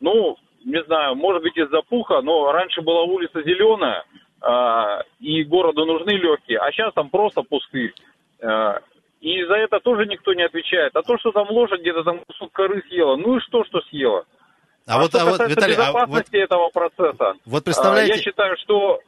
Ну, 0.00 0.36
не 0.64 0.82
знаю, 0.84 1.14
может 1.14 1.42
быть 1.42 1.56
из-за 1.56 1.82
пуха, 1.82 2.20
но 2.22 2.52
раньше 2.52 2.82
была 2.82 3.02
улица 3.02 3.42
зеленая, 3.42 4.04
а, 4.40 5.00
и 5.20 5.42
городу 5.44 5.84
нужны 5.84 6.10
легкие, 6.10 6.58
а 6.58 6.70
сейчас 6.72 6.92
там 6.94 7.10
просто 7.10 7.42
пустырь. 7.42 7.94
А, 8.42 8.80
и 9.20 9.42
за 9.44 9.54
это 9.54 9.80
тоже 9.80 10.06
никто 10.06 10.34
не 10.34 10.42
отвечает. 10.42 10.94
А 10.94 11.02
то, 11.02 11.16
что 11.18 11.32
там 11.32 11.48
лошадь 11.50 11.80
где-то 11.80 12.02
там 12.02 12.20
кусок 12.26 12.52
коры 12.52 12.82
съела, 12.88 13.16
ну 13.16 13.36
и 13.36 13.40
что, 13.40 13.64
что 13.64 13.80
съела? 13.82 14.24
А, 14.86 15.00
вот, 15.00 15.10
что 15.10 15.22
а 15.22 15.24
вот, 15.24 15.30
касается 15.32 15.54
Виталий, 15.54 15.74
а 15.76 15.78
вот, 15.78 15.86
безопасности 15.86 16.36
этого 16.36 16.68
процесса, 16.68 17.34
вот 17.46 17.62
а, 17.62 17.64
представляете, 17.64 18.16
я 18.16 18.18
считаю, 18.18 18.56
что 18.58 19.00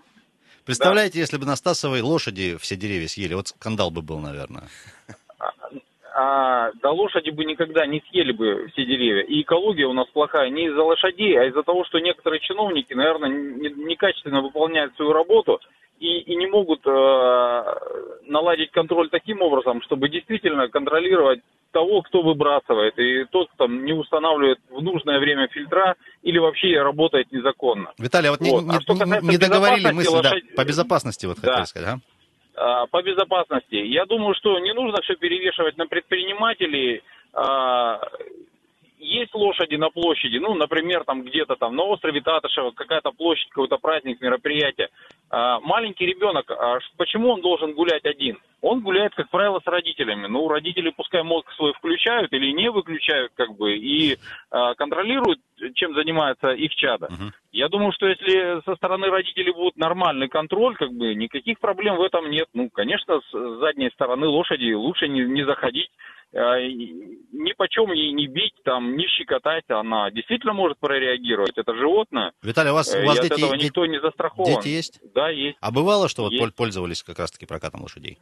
представляете, 0.64 1.18
если 1.18 1.36
бы 1.36 1.44
на 1.44 1.54
Стасовой 1.54 2.00
лошади 2.00 2.56
все 2.58 2.76
деревья 2.76 3.08
съели, 3.08 3.34
вот 3.34 3.48
скандал 3.48 3.90
бы 3.90 4.00
был, 4.00 4.18
наверное. 4.18 4.64
А, 6.76 6.82
да 6.82 6.90
лошади 6.90 7.30
бы 7.30 7.44
никогда 7.44 7.86
не 7.86 8.02
съели 8.10 8.32
бы 8.32 8.68
все 8.72 8.84
деревья. 8.84 9.22
И 9.22 9.42
экология 9.42 9.86
у 9.86 9.92
нас 9.92 10.06
плохая 10.08 10.50
не 10.50 10.66
из-за 10.66 10.82
лошадей, 10.82 11.38
а 11.38 11.44
из-за 11.46 11.62
того, 11.62 11.84
что 11.84 11.98
некоторые 11.98 12.40
чиновники, 12.40 12.94
наверное, 12.94 13.30
не- 13.30 13.84
некачественно 13.84 14.42
выполняют 14.42 14.94
свою 14.96 15.12
работу 15.12 15.60
и, 16.00 16.18
и 16.18 16.36
не 16.36 16.46
могут 16.46 16.80
э, 16.86 17.64
наладить 18.26 18.70
контроль 18.70 19.08
таким 19.08 19.40
образом, 19.42 19.82
чтобы 19.82 20.08
действительно 20.08 20.68
контролировать 20.68 21.40
того, 21.72 22.02
кто 22.02 22.22
выбрасывает, 22.22 22.98
и 22.98 23.24
тот, 23.30 23.48
кто 23.48 23.64
там 23.66 23.84
не 23.84 23.92
устанавливает 23.92 24.58
в 24.70 24.82
нужное 24.82 25.18
время 25.18 25.48
фильтра 25.48 25.94
или 26.22 26.38
вообще 26.38 26.80
работает 26.80 27.30
незаконно. 27.32 27.92
Виталий, 27.98 28.28
а 28.28 28.32
вот, 28.32 28.40
не- 28.40 28.50
Вот. 28.50 28.64
не, 28.64 28.70
А 28.76 28.80
что 28.80 28.94
не- 28.94 29.00
не 29.28 29.36
договорили 29.38 29.82
безопасности 29.90 29.94
мысль, 29.94 30.10
да, 30.22 30.30
лошадь- 30.30 30.54
по 30.54 30.64
безопасности 30.64 31.26
вот 31.26 31.36
Да. 31.40 31.50
хотели 31.50 31.66
сказать, 31.66 31.88
а? 31.88 31.98
А, 32.56 32.86
по 32.86 33.02
безопасности. 33.02 33.74
Я 33.74 34.06
думаю, 34.06 34.34
что 34.34 34.58
не 34.58 34.72
нужно 34.72 35.02
все 35.02 35.14
перевешивать 35.16 35.76
на 35.76 35.86
предпринимателей. 35.86 37.02
Есть 38.98 39.34
лошади 39.34 39.76
на 39.76 39.90
площади, 39.90 40.38
ну, 40.38 40.54
например, 40.54 41.04
там 41.04 41.22
где-то 41.22 41.56
там 41.56 41.76
на 41.76 41.82
острове 41.84 42.22
Татышева 42.22 42.70
какая-то 42.70 43.10
площадь, 43.12 43.48
какой-то 43.50 43.76
праздник, 43.76 44.20
мероприятие. 44.20 44.88
А, 45.28 45.60
Маленький 45.60 46.06
ребенок, 46.06 46.50
а 46.50 46.78
почему 46.96 47.30
он 47.30 47.42
должен 47.42 47.74
гулять 47.74 48.04
один? 48.04 48.38
Он 48.62 48.80
гуляет, 48.80 49.14
как 49.14 49.28
правило, 49.28 49.60
с 49.60 49.66
родителями. 49.66 50.26
Ну, 50.26 50.48
родители 50.48 50.90
пускай 50.90 51.22
мозг 51.22 51.50
свой 51.52 51.74
включают 51.74 52.32
или 52.32 52.52
не 52.52 52.70
выключают, 52.70 53.32
как 53.34 53.54
бы, 53.56 53.76
и 53.76 54.16
а, 54.50 54.74
контролируют, 54.74 55.40
чем 55.74 55.94
занимается 55.94 56.52
их 56.52 56.74
чадо. 56.74 57.08
Мгм. 57.10 57.32
Я 57.52 57.68
думаю, 57.68 57.92
что 57.92 58.06
если 58.06 58.62
со 58.64 58.76
стороны 58.76 59.08
родителей 59.08 59.52
будет 59.52 59.76
нормальный 59.76 60.28
контроль, 60.28 60.74
как 60.76 60.92
бы 60.92 61.14
никаких 61.14 61.58
проблем 61.58 61.96
в 61.96 62.02
этом 62.02 62.30
нет. 62.30 62.48
Ну, 62.54 62.70
конечно, 62.70 63.20
с 63.20 63.58
задней 63.60 63.90
стороны 63.90 64.26
лошади 64.26 64.72
лучше 64.72 65.08
не, 65.08 65.20
не 65.20 65.44
заходить, 65.44 65.90
ни 66.32 67.52
почем 67.54 67.92
ей 67.92 68.12
не 68.12 68.26
бить, 68.26 68.54
там, 68.64 68.96
не 68.96 69.06
щекотать. 69.08 69.64
Она 69.68 70.10
действительно 70.10 70.52
может 70.52 70.78
прореагировать. 70.78 71.56
Это 71.56 71.74
животное. 71.74 72.32
Виталий, 72.42 72.70
у 72.70 72.74
вас, 72.74 72.92
э, 72.94 73.02
у 73.02 73.06
вас 73.06 73.20
дети, 73.20 73.32
этого 73.32 73.52
дети- 73.56 73.64
никто 73.66 73.86
не 73.86 74.00
застрахован. 74.00 74.54
дети 74.56 74.68
есть? 74.68 75.00
Да, 75.14 75.28
есть. 75.30 75.56
А 75.60 75.70
бывало, 75.70 76.08
что 76.08 76.22
вот 76.22 76.32
Есть. 76.32 76.42
пол- 76.42 76.52
пользовались 76.52 77.02
как 77.02 77.18
раз-таки 77.18 77.46
прокатом 77.46 77.82
лошадей? 77.82 78.18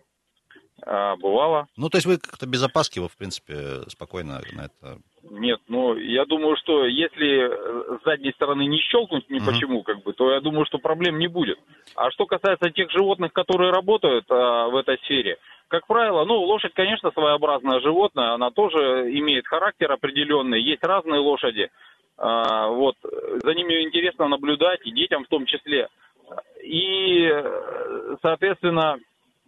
А, 0.86 1.16
бывало. 1.16 1.66
Ну, 1.76 1.88
то 1.88 1.96
есть 1.96 2.06
вы 2.06 2.18
как-то 2.18 2.46
без 2.46 2.62
опаски, 2.62 2.98
вы, 2.98 3.08
в 3.08 3.16
принципе, 3.16 3.82
спокойно 3.88 4.42
на 4.52 4.66
это... 4.66 4.98
Нет, 5.30 5.60
ну, 5.68 5.96
я 5.96 6.24
думаю, 6.26 6.56
что 6.56 6.84
если 6.84 7.48
э, 7.48 7.98
с 8.00 8.04
задней 8.04 8.32
стороны 8.32 8.66
не 8.66 8.78
щелкнуть 8.78 9.28
ни 9.30 9.38
почему, 9.38 9.82
как 9.82 10.02
бы, 10.02 10.12
то 10.12 10.30
я 10.30 10.40
думаю, 10.40 10.66
что 10.66 10.78
проблем 10.78 11.18
не 11.18 11.28
будет. 11.28 11.58
А 11.96 12.10
что 12.10 12.26
касается 12.26 12.70
тех 12.70 12.90
животных, 12.90 13.32
которые 13.32 13.70
работают 13.70 14.26
а, 14.30 14.68
в 14.68 14.76
этой 14.76 14.98
сфере, 14.98 15.38
как 15.68 15.86
правило, 15.86 16.24
ну, 16.24 16.34
лошадь, 16.40 16.74
конечно, 16.74 17.10
своеобразное 17.10 17.80
животное, 17.80 18.32
она 18.32 18.50
тоже 18.50 19.10
имеет 19.18 19.46
характер 19.46 19.90
определенный, 19.92 20.60
есть 20.60 20.84
разные 20.84 21.20
лошади, 21.20 21.70
А, 22.16 22.68
вот, 22.68 22.96
за 23.02 23.54
ними 23.54 23.82
интересно 23.82 24.28
наблюдать, 24.28 24.80
и 24.84 24.92
детям 24.92 25.24
в 25.24 25.28
том 25.28 25.46
числе. 25.46 25.88
И, 26.62 27.28
соответственно, 28.22 28.98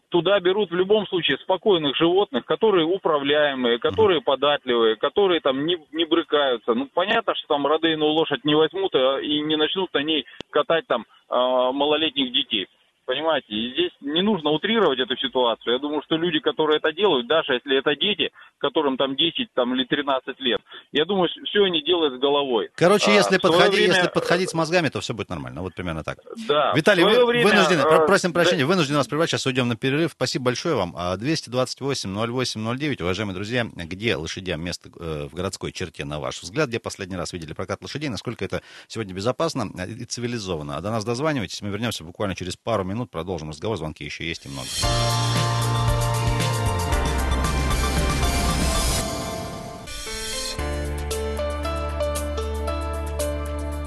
туда 0.09 0.38
берут 0.40 0.71
в 0.71 0.75
любом 0.75 1.07
случае 1.07 1.38
спокойных 1.38 1.97
животных, 1.97 2.45
которые 2.45 2.87
управляемые, 2.87 3.79
которые 3.79 4.21
податливые, 4.21 4.97
которые 4.97 5.40
там 5.40 5.66
не, 5.66 5.79
не 5.92 6.05
брыкаются. 6.05 6.75
Ну, 6.75 6.88
понятно, 6.92 7.35
что 7.35 7.49
там 7.49 7.66
родейную 7.66 8.11
лошадь 8.11 8.45
не 8.45 8.55
возьмут 8.55 8.95
а, 8.95 9.19
и 9.19 9.40
не 9.40 9.57
начнут 9.57 9.92
на 9.95 10.03
ней 10.03 10.25
катать 10.51 10.87
там 10.87 11.07
а, 11.29 11.73
малолетних 11.73 12.33
детей. 12.33 12.69
Понимаете, 13.07 13.47
и 13.55 13.73
здесь 13.73 13.92
не 14.01 14.21
нужно 14.21 14.51
утрировать 14.51 14.99
эту 14.99 15.16
ситуацию. 15.16 15.75
Я 15.75 15.79
думаю, 15.79 16.03
что 16.05 16.16
люди, 16.16 16.40
которые 16.40 16.79
это 16.79 16.92
делают, 16.92 17.29
даже 17.29 17.55
если 17.55 17.79
это 17.79 17.95
дети, 17.95 18.33
которым 18.59 18.97
там 18.97 19.14
10 19.14 19.49
там, 19.55 19.75
или 19.77 19.85
13 19.85 20.40
лет, 20.40 20.61
я 20.90 21.05
думаю, 21.05 21.29
все 21.47 21.62
они 21.64 21.83
делают 21.83 22.14
с 22.14 22.19
головой. 22.21 22.69
Короче, 22.75 23.12
А, 23.12 23.14
если, 23.14 23.38
свое 23.38 23.40
подходи- 23.40 23.77
время- 23.77 23.95
если 23.95 24.09
подходить 24.09 24.51
с 24.51 24.55
мозгами, 24.55 24.88
то 24.88 25.01
все 25.01 25.14
будет 25.14 25.29
нормально. 25.31 25.62
Вот 25.62 25.73
примерно 25.75 26.03
так. 26.03 26.19
Да, 26.49 26.73
Виталий, 26.75 27.05
вы, 27.05 27.25
время, 27.27 27.47
вынуждены, 27.49 27.81
э, 27.81 27.83
про- 27.85 28.07
просим 28.07 28.33
да, 28.33 28.40
прощения, 28.40 28.66
вынуждены 28.66 28.99
вас 28.99 29.07
прервать, 29.07 29.31
сейчас 29.31 29.47
уйдем 29.47 29.69
на 29.69 29.77
перерыв. 29.77 30.11
Спасибо 30.12 30.47
большое 30.47 30.75
вам. 30.75 30.92
А, 30.97 31.16
228 31.16 32.11
08 32.12 32.61
09, 32.61 33.01
уважаемые 33.03 33.37
друзья, 33.37 33.64
где 33.73 34.16
лошадям 34.16 34.61
место 34.64 34.90
э, 34.99 35.29
в 35.31 35.35
городской 35.35 35.71
черте, 35.71 36.05
на 36.05 36.19
ваш 36.19 36.42
взгляд, 36.42 36.69
где 36.71 36.81
последний 36.81 37.16
раз 37.16 37.33
видели 37.33 37.53
прокат 37.53 37.81
лошадей, 37.83 38.09
насколько 38.09 38.45
это 38.45 38.62
сегодня 38.88 39.14
безопасно 39.14 39.71
э, 39.79 39.88
и 39.92 40.05
цивилизованно. 40.05 40.77
А 40.77 40.81
до 40.81 40.90
нас 40.90 41.05
дозванивайтесь, 41.05 41.62
мы 41.62 41.69
вернемся 41.69 42.03
буквально 42.03 42.35
через 42.35 42.57
пару 42.57 42.83
минут, 42.83 42.96
продолжим 43.05 43.51
разговор, 43.51 43.77
звонки 43.77 44.05
еще 44.05 44.27
есть 44.27 44.47
и 44.47 44.49
много. 44.49 44.69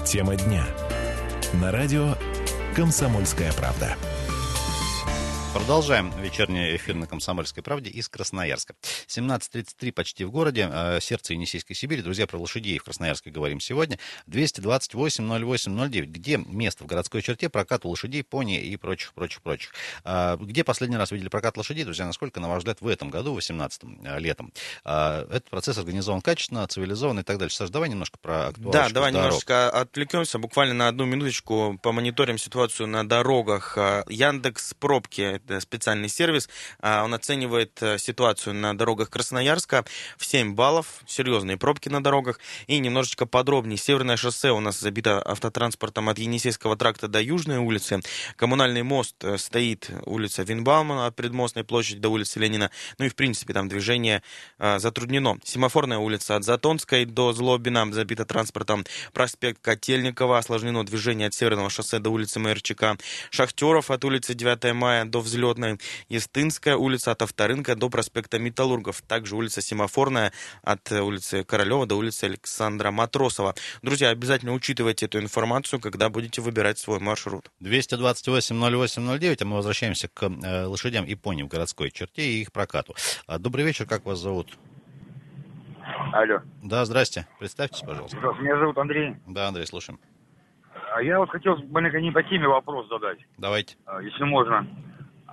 Тема 0.06 0.36
дня. 0.36 0.64
На 1.54 1.72
радио 1.72 2.14
«Комсомольская 2.76 3.52
правда». 3.52 3.96
Продолжаем 5.52 6.12
вечерний 6.20 6.76
эфир 6.76 6.94
на 6.94 7.08
«Комсомольской 7.08 7.60
правде» 7.64 7.90
из 7.90 8.08
Красноярска. 8.08 8.74
17.33 9.08 9.90
почти 9.90 10.24
в 10.24 10.30
городе, 10.30 10.68
э, 10.72 11.00
сердце 11.00 11.32
Енисейской 11.32 11.74
Сибири. 11.74 12.02
Друзья, 12.02 12.28
про 12.28 12.38
лошадей 12.38 12.78
в 12.78 12.84
Красноярске 12.84 13.30
говорим 13.30 13.58
сегодня. 13.58 13.98
228 14.28 15.24
08 15.26 15.72
09. 15.90 16.08
Где 16.08 16.36
место 16.36 16.84
в 16.84 16.86
городской 16.86 17.20
черте 17.22 17.48
проката 17.48 17.88
лошадей, 17.88 18.22
пони 18.22 18.60
и 18.60 18.76
прочих, 18.76 19.12
прочих, 19.12 19.42
прочих. 19.42 19.72
А, 20.04 20.36
Где 20.36 20.62
последний 20.62 20.96
раз 20.96 21.10
видели 21.10 21.28
прокат 21.28 21.56
лошадей, 21.56 21.82
друзья, 21.84 22.06
насколько, 22.06 22.38
на 22.38 22.48
ваш 22.48 22.58
взгляд, 22.58 22.80
в 22.80 22.86
этом 22.86 23.10
году, 23.10 23.34
18 23.34 23.82
летом? 24.20 24.52
А, 24.84 25.24
Этот 25.24 25.50
процесс 25.50 25.76
организован 25.78 26.20
качественно, 26.20 26.64
цивилизованно 26.68 27.20
и 27.20 27.24
так 27.24 27.38
дальше. 27.38 27.56
Саш, 27.56 27.70
давай 27.70 27.88
немножко 27.88 28.18
про 28.22 28.48
актуальность 28.48 28.72
Да, 28.72 28.88
давай 28.90 29.10
дорог. 29.10 29.24
немножечко 29.26 29.68
отвлекемся, 29.68 30.38
буквально 30.38 30.74
на 30.74 30.88
одну 30.88 31.06
минуточку 31.06 31.76
помониторим 31.82 32.38
ситуацию 32.38 32.86
на 32.86 33.06
дорогах. 33.06 33.76
А, 33.76 34.04
Яндекс 34.08 34.74
Пробки, 34.78 35.39
это 35.44 35.60
специальный 35.60 36.08
сервис, 36.08 36.48
а, 36.80 37.04
он 37.04 37.14
оценивает 37.14 37.80
э, 37.82 37.98
ситуацию 37.98 38.54
на 38.54 38.76
дорогах 38.76 39.10
Красноярска 39.10 39.84
в 40.16 40.24
7 40.24 40.54
баллов, 40.54 41.02
серьезные 41.06 41.56
пробки 41.56 41.88
на 41.88 42.02
дорогах. 42.02 42.40
И 42.66 42.78
немножечко 42.78 43.26
подробнее. 43.26 43.76
Северное 43.76 44.16
шоссе 44.16 44.50
у 44.50 44.60
нас 44.60 44.78
забито 44.78 45.22
автотранспортом 45.22 46.08
от 46.08 46.18
Енисейского 46.18 46.76
тракта 46.76 47.08
до 47.08 47.20
Южной 47.20 47.58
улицы. 47.58 48.00
Коммунальный 48.36 48.82
мост 48.82 49.16
э, 49.22 49.38
стоит 49.38 49.90
улица 50.06 50.42
Винбаумана 50.42 51.06
от 51.06 51.16
Предмостной 51.16 51.64
площади 51.64 52.00
до 52.00 52.08
улицы 52.08 52.38
Ленина. 52.38 52.70
Ну 52.98 53.06
и, 53.06 53.08
в 53.08 53.14
принципе, 53.14 53.52
там 53.52 53.68
движение 53.68 54.22
э, 54.58 54.78
затруднено. 54.78 55.38
Семафорная 55.44 55.98
улица 55.98 56.36
от 56.36 56.44
Затонской 56.44 57.04
до 57.04 57.32
Злобина 57.32 57.90
забита 57.92 58.24
транспортом. 58.24 58.84
Проспект 59.12 59.60
Котельникова 59.62 60.38
осложнено 60.38 60.84
движение 60.84 61.28
от 61.28 61.34
Северного 61.34 61.70
шоссе 61.70 61.98
до 61.98 62.10
улицы 62.10 62.38
МРЧК. 62.40 62.98
Шахтеров 63.30 63.90
от 63.90 64.04
улицы 64.04 64.34
9 64.34 64.74
мая 64.74 65.04
до 65.04 65.20
Взлетной. 65.30 65.78
Естинская 66.08 66.76
улица 66.76 67.12
от 67.12 67.22
Авторынка 67.22 67.76
до 67.76 67.88
проспекта 67.88 68.38
Металлургов. 68.38 69.00
Также 69.02 69.36
улица 69.36 69.62
Семафорная 69.62 70.32
от 70.62 70.90
э, 70.90 71.00
улицы 71.00 71.44
Королева 71.44 71.86
до 71.86 71.94
улицы 71.94 72.24
Александра 72.24 72.90
Матросова. 72.90 73.54
Друзья, 73.82 74.08
обязательно 74.10 74.52
учитывайте 74.52 75.06
эту 75.06 75.20
информацию, 75.20 75.80
когда 75.80 76.08
будете 76.08 76.42
выбирать 76.42 76.78
свой 76.78 76.98
маршрут. 76.98 77.50
228 77.60 78.56
08 78.56 79.18
09, 79.18 79.42
а 79.42 79.44
мы 79.44 79.56
возвращаемся 79.56 80.08
к 80.08 80.24
э, 80.24 80.64
лошадям 80.64 81.04
и 81.04 81.14
пони 81.14 81.42
в 81.44 81.48
городской 81.48 81.90
черте 81.90 82.22
и 82.22 82.40
их 82.42 82.52
прокату. 82.52 82.94
А, 83.26 83.38
Добрый 83.38 83.64
вечер, 83.64 83.86
как 83.86 84.04
вас 84.04 84.18
зовут? 84.18 84.58
Алло. 86.12 86.40
Да, 86.62 86.84
здрасте. 86.84 87.26
Представьтесь, 87.38 87.80
пожалуйста. 87.80 88.16
Здравствуйте, 88.16 88.48
меня 88.50 88.58
зовут 88.60 88.78
Андрей. 88.78 89.16
Да, 89.26 89.48
Андрей, 89.48 89.66
слушаем. 89.66 90.00
А 90.92 91.02
Я 91.02 91.18
вот 91.20 91.30
хотел 91.30 91.56
маленько 91.68 92.00
не 92.00 92.10
по 92.10 92.22
теме 92.22 92.48
вопрос 92.48 92.88
задать, 92.88 93.18
Давайте. 93.38 93.76
а, 93.86 94.00
если 94.02 94.24
можно. 94.24 94.66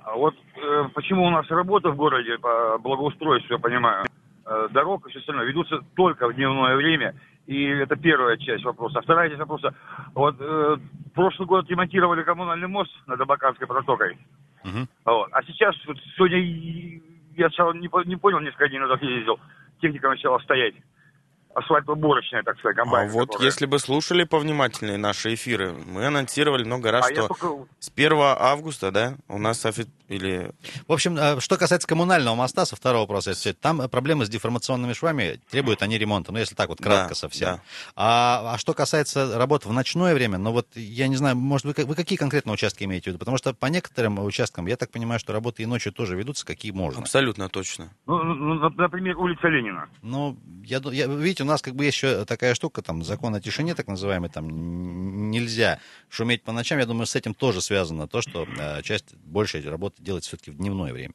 А 0.08 0.16
Вот 0.16 0.36
э, 0.56 0.86
почему 0.94 1.26
у 1.26 1.30
нас 1.30 1.46
работа 1.50 1.90
в 1.90 1.98
городе 1.98 2.38
по 2.38 2.78
благоустройству, 2.78 3.56
я 3.56 3.60
понимаю, 3.60 4.06
э, 4.46 4.68
дорог 4.72 5.06
и 5.06 5.10
все 5.10 5.20
остальное 5.20 5.46
ведутся 5.46 5.82
только 5.98 6.30
в 6.30 6.34
дневное 6.34 6.78
время, 6.78 7.14
и 7.46 7.66
это 7.66 7.98
первая 7.98 8.38
часть 8.38 8.64
вопроса. 8.64 9.00
А 9.00 9.02
вторая 9.02 9.28
часть 9.28 9.42
вопроса. 9.42 9.76
Вот 10.16 10.38
э, 10.40 10.78
прошлый 11.14 11.46
год 11.46 11.70
ремонтировали 11.70 12.24
коммунальный 12.24 12.70
мост 12.70 12.92
над 13.06 13.20
Абаканской 13.20 13.68
протокой. 13.68 14.18
Мгм. 14.64 14.88
Вот. 15.04 15.28
А 15.34 15.44
сейчас, 15.44 15.76
вот 15.86 15.98
сегодня 16.16 16.40
я 17.36 17.50
сначала 17.50 17.74
не, 17.74 17.90
не 18.06 18.16
понял, 18.16 18.40
несколько 18.40 18.70
дней 18.70 18.80
назад 18.80 19.02
ездил, 19.02 19.42
техника 19.82 20.08
начала 20.08 20.40
стоять. 20.40 20.76
Асфальтоборочная, 21.58 22.44
так 22.44 22.58
сказать, 22.60 22.78
А 22.78 22.82
комбайн. 22.82 23.10
вот 23.10 23.28
которая- 23.28 23.46
если 23.48 23.66
бы 23.66 23.80
слушали 23.80 24.24
повнимательнее 24.24 24.98
наши 24.98 25.34
эфиры, 25.34 25.74
мы 25.74 26.06
анонсировали 26.06 26.64
много 26.64 26.92
раз, 26.92 27.10
А 27.10 27.14
что 27.14 27.28
только- 27.28 27.66
с 27.80 27.90
1 27.90 28.36
августа, 28.40 28.92
да, 28.92 29.16
у 29.28 29.38
нас 29.38 29.66
офи- 29.66 29.88
или 30.08 30.52
В 30.88 30.94
общем, 30.94 31.18
э, 31.18 31.40
что 31.42 31.58
касается 31.58 31.88
коммунального 31.88 32.34
моста, 32.36 32.66
со 32.66 32.76
второго 32.76 33.02
вопроса, 33.02 33.32
если 33.32 33.52
там 33.52 33.82
э, 33.82 33.88
проблемы 33.90 34.26
с 34.26 34.30
деформационными 34.30 34.94
швами, 34.94 35.40
требуют 35.50 35.82
они 35.82 35.98
ремонта, 35.98 36.32
ну, 36.32 36.40
если 36.40 36.56
так 36.56 36.70
вот 36.70 36.80
кратко 36.80 37.10
Да, 37.10 37.16
совсем. 37.16 37.48
да. 37.48 37.62
А, 37.96 38.54
а 38.54 38.58
что 38.58 38.74
касается 38.74 39.38
работ 39.38 39.66
в 39.66 39.74
ночное 39.74 40.14
время, 40.14 40.38
ну, 40.38 40.52
вот, 40.52 40.68
я 40.76 41.08
не 41.08 41.16
знаю, 41.18 41.36
может, 41.36 41.66
вы, 41.66 41.86
вы 41.86 41.96
какие 41.96 42.18
конкретно 42.18 42.52
участки 42.54 42.84
имеете 42.86 43.06
в 43.06 43.08
виду? 43.08 43.20
Потому 43.20 43.38
что 43.38 43.54
по 43.54 43.66
некоторым 43.66 44.20
участкам, 44.20 44.68
я 44.68 44.78
так 44.78 44.92
понимаю, 44.92 45.20
что 45.20 45.34
работы 45.34 45.64
и 45.64 45.66
ночью 45.66 45.92
тоже 45.92 46.16
ведутся, 46.16 46.46
какие 46.46 46.72
можно. 46.72 47.02
абсолютно 47.02 47.50
точно. 47.50 47.90
Ну, 48.06 48.24
ну, 48.24 48.34
ну, 48.56 48.70
например, 48.70 49.18
улица 49.18 49.48
Ленина. 49.48 49.90
Ну, 50.02 50.38
я, 50.64 50.80
я- 50.92 51.08
видите, 51.08 51.44
нас 51.48 51.62
как 51.62 51.76
бы 51.76 51.86
есть 51.86 51.98
еще 51.98 52.26
такая 52.26 52.54
штука, 52.54 52.82
там, 52.82 53.04
закон 53.04 53.36
о 53.36 53.42
тишине, 53.42 53.76
так 53.76 53.88
называемый, 53.88 54.30
там, 54.30 55.32
нельзя 55.32 55.80
шуметь 56.10 56.44
по 56.44 56.52
ночам. 56.52 56.80
Я 56.80 56.86
думаю, 56.86 57.06
с 57.06 57.16
этим 57.16 57.34
тоже 57.34 57.62
связано 57.62 58.08
то, 58.08 58.22
что 58.22 58.46
э, 58.46 58.82
часть, 58.84 59.16
большая 59.16 59.64
работа 59.64 60.02
делается 60.02 60.30
все-таки 60.30 60.52
в 60.52 60.58
дневное 60.58 60.94
время. 60.94 61.14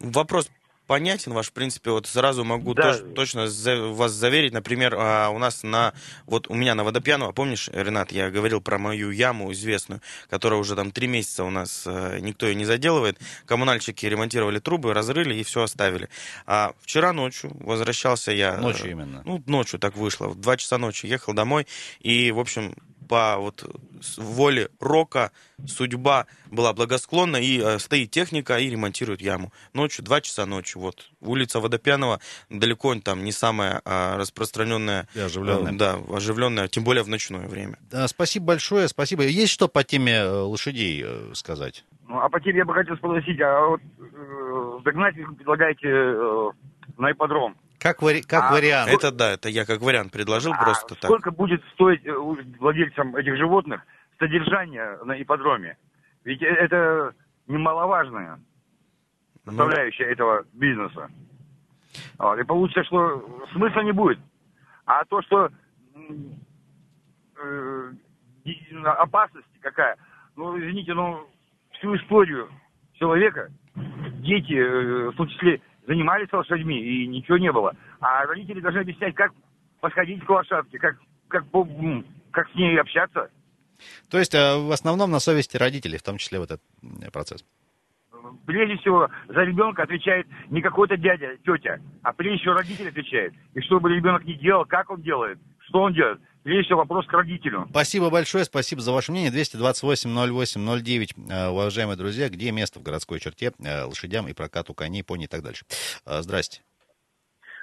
Вопрос 0.00 0.48
понятен 0.86 1.32
ваш, 1.32 1.48
в 1.48 1.52
принципе, 1.52 1.90
вот 1.90 2.06
сразу 2.06 2.44
могу 2.44 2.74
Да. 2.74 2.92
точ- 2.94 3.14
точно 3.14 3.48
за- 3.48 3.82
вас 3.88 4.12
заверить. 4.12 4.52
Например, 4.52 4.94
а, 4.98 5.28
у 5.30 5.38
нас 5.38 5.62
на, 5.62 5.94
вот 6.26 6.48
у 6.48 6.54
меня 6.54 6.74
на 6.74 6.84
Водопьянова, 6.84 7.32
помнишь, 7.32 7.68
Ренат, 7.72 8.12
я 8.12 8.30
говорил 8.30 8.60
про 8.60 8.78
мою 8.78 9.10
яму 9.10 9.52
известную, 9.52 10.00
которая 10.28 10.60
уже 10.60 10.76
там 10.76 10.90
три 10.90 11.06
месяца 11.06 11.44
у 11.44 11.50
нас 11.50 11.84
э, 11.86 12.18
никто 12.20 12.46
ее 12.46 12.54
не 12.54 12.64
заделывает. 12.64 13.18
Коммунальщики 13.46 14.06
ремонтировали 14.06 14.58
трубы, 14.58 14.92
разрыли 14.94 15.34
и 15.34 15.42
все 15.42 15.62
оставили. 15.62 16.08
А 16.46 16.72
вчера 16.80 17.12
ночью 17.12 17.52
возвращался 17.60 18.32
я... 18.32 18.56
Ночью 18.58 18.90
именно. 18.90 19.22
Ну, 19.24 19.42
ночью 19.46 19.78
так 19.78 19.96
вышло. 19.96 20.26
В 20.28 20.36
2 20.40 20.56
часа 20.56 20.78
ночи 20.78 21.06
ехал 21.06 21.32
домой. 21.32 21.66
И, 22.00 22.30
в 22.30 22.38
общем, 22.38 22.74
по 23.08 23.36
вот 23.38 23.64
воле 24.16 24.68
рока 24.80 25.30
судьба 25.66 26.26
была 26.50 26.72
благосклонна, 26.72 27.36
и 27.36 27.60
э, 27.60 27.78
стоит 27.78 28.10
техника 28.10 28.58
и 28.58 28.68
ремонтирует 28.70 29.20
яму. 29.20 29.52
Ночью, 29.72 30.04
2 30.04 30.20
часа 30.20 30.46
ночи, 30.46 30.76
вот. 30.76 31.10
Улица 31.20 31.60
Водопьянова 31.60 32.20
далеко 32.50 32.94
там 33.00 33.24
не 33.24 33.32
самая 33.32 33.80
распространенная, 33.84 35.08
И 35.14 35.20
оживленная. 35.20 35.72
э, 35.72 35.76
да, 35.76 35.98
оживленная, 36.10 36.68
тем 36.68 36.84
более 36.84 37.02
в 37.02 37.08
ночное 37.08 37.46
время. 37.48 37.78
Да, 37.90 38.06
спасибо 38.08 38.46
большое, 38.46 38.88
спасибо. 38.88 39.22
Есть 39.24 39.52
что 39.52 39.68
по 39.68 39.84
теме 39.84 40.14
э, 40.14 40.28
лошадей 40.28 41.04
сказать? 41.34 41.84
Ну, 42.08 42.18
а 42.20 42.28
по 42.28 42.38
тебе 42.40 42.58
я 42.58 42.64
бы 42.64 42.74
хотел 42.74 42.96
спросить, 42.96 43.40
а 43.40 43.66
вот 43.68 43.80
э, 43.98 44.78
догнать 44.84 45.16
вы 45.16 45.34
предлагаете 45.34 45.88
э, 45.88 46.50
на 46.98 47.10
ипподром? 47.12 47.56
Как, 47.84 48.00
вари- 48.00 48.22
как 48.22 48.44
А, 48.44 48.52
вариант? 48.54 48.90
Это 48.90 49.12
да, 49.12 49.32
это 49.32 49.50
я 49.50 49.66
как 49.66 49.82
вариант 49.82 50.10
предложил 50.10 50.52
А 50.54 50.56
просто 50.56 50.94
так. 50.94 51.04
сколько 51.04 51.30
будет 51.30 51.62
стоить 51.74 52.00
э, 52.06 52.12
владельцам 52.58 53.14
этих 53.14 53.36
животных 53.36 53.82
содержание 54.18 54.96
на 55.04 55.20
ипподроме? 55.20 55.76
Ведь 56.24 56.40
э- 56.40 56.46
это 56.46 57.12
немаловажная 57.46 58.40
Ну, 59.44 59.52
составляющая 59.52 60.04
этого 60.04 60.46
бизнеса. 60.54 61.10
Вот, 62.18 62.38
И 62.38 62.44
получится, 62.44 62.84
что 62.84 63.46
смысла 63.52 63.80
не 63.80 63.92
будет. 63.92 64.18
А 64.86 65.04
то, 65.04 65.20
что 65.20 65.50
э, 67.36 67.92
опасность 68.82 69.46
какая, 69.60 69.98
ну, 70.36 70.58
извините, 70.58 70.94
ну, 70.94 71.28
всю 71.72 71.94
историю 71.96 72.48
человека 72.94 73.50
дети, 74.22 74.54
э, 74.54 75.10
в 75.10 75.16
том 75.16 75.28
числе, 75.28 75.60
занимались 75.86 76.32
лошадьми, 76.32 76.80
и 76.80 77.06
ничего 77.06 77.38
не 77.38 77.52
было. 77.52 77.74
А 78.00 78.24
родители 78.26 78.60
должны 78.60 78.80
объяснять, 78.80 79.14
как 79.14 79.32
подходить 79.80 80.24
к 80.24 80.30
лошадке, 80.30 80.78
как, 80.78 80.96
как, 81.28 81.44
как 82.30 82.50
с 82.50 82.54
ней 82.54 82.78
общаться. 82.80 83.30
То 84.10 84.18
есть 84.18 84.34
э, 84.34 84.56
в 84.56 84.72
основном 84.72 85.10
на 85.10 85.18
совести 85.18 85.56
родителей, 85.56 85.98
в 85.98 86.02
том 86.02 86.18
числе 86.18 86.38
вот 86.38 86.50
этот 86.50 87.12
процесс. 87.12 87.44
Прежде 88.46 88.76
всего, 88.78 89.08
за 89.28 89.42
ребенка 89.42 89.82
отвечает 89.82 90.26
не 90.48 90.62
какой-то 90.62 90.96
дядя, 90.96 91.36
тетя, 91.44 91.78
а 92.02 92.12
прежде 92.12 92.38
всего 92.40 92.54
родитель 92.54 92.88
отвечает. 92.88 93.34
И 93.54 93.60
что 93.60 93.80
бы 93.80 93.94
ребенок 93.94 94.24
ни 94.24 94.34
делал, 94.34 94.64
как 94.64 94.90
он 94.90 95.02
делает, 95.02 95.38
что 95.68 95.82
он 95.82 95.94
делает, 95.94 96.20
всего 96.44 96.78
вопрос 96.80 97.06
к 97.06 97.12
родителю. 97.12 97.66
Спасибо 97.70 98.10
большое, 98.10 98.44
спасибо 98.44 98.82
за 98.82 98.92
ваше 98.92 99.12
мнение. 99.12 99.30
228-08-09, 99.30 101.08
э, 101.30 101.48
уважаемые 101.48 101.96
друзья, 101.96 102.28
где 102.28 102.50
место 102.50 102.80
в 102.80 102.82
городской 102.82 103.18
черте 103.18 103.52
э, 103.64 103.84
лошадям 103.84 104.28
и 104.28 104.34
прокату 104.34 104.74
коней, 104.74 105.02
пони 105.02 105.24
и 105.24 105.28
так 105.28 105.42
дальше. 105.42 105.64
Э, 106.06 106.20
Здрасте. 106.20 106.62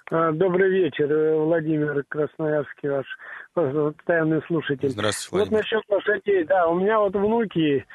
Добрый 0.10 0.70
вечер, 0.70 1.08
Владимир 1.38 2.04
Красноярский, 2.10 2.90
ваш 2.90 3.06
постоянный 3.54 4.42
слушатель. 4.46 4.90
Здравствуйте, 4.90 5.32
Вот 5.32 5.50
Владимир. 5.50 5.60
насчет 5.62 5.84
лошадей, 5.88 6.44
да, 6.44 6.68
у 6.68 6.78
меня 6.78 7.00
вот 7.00 7.16
внуки, 7.16 7.86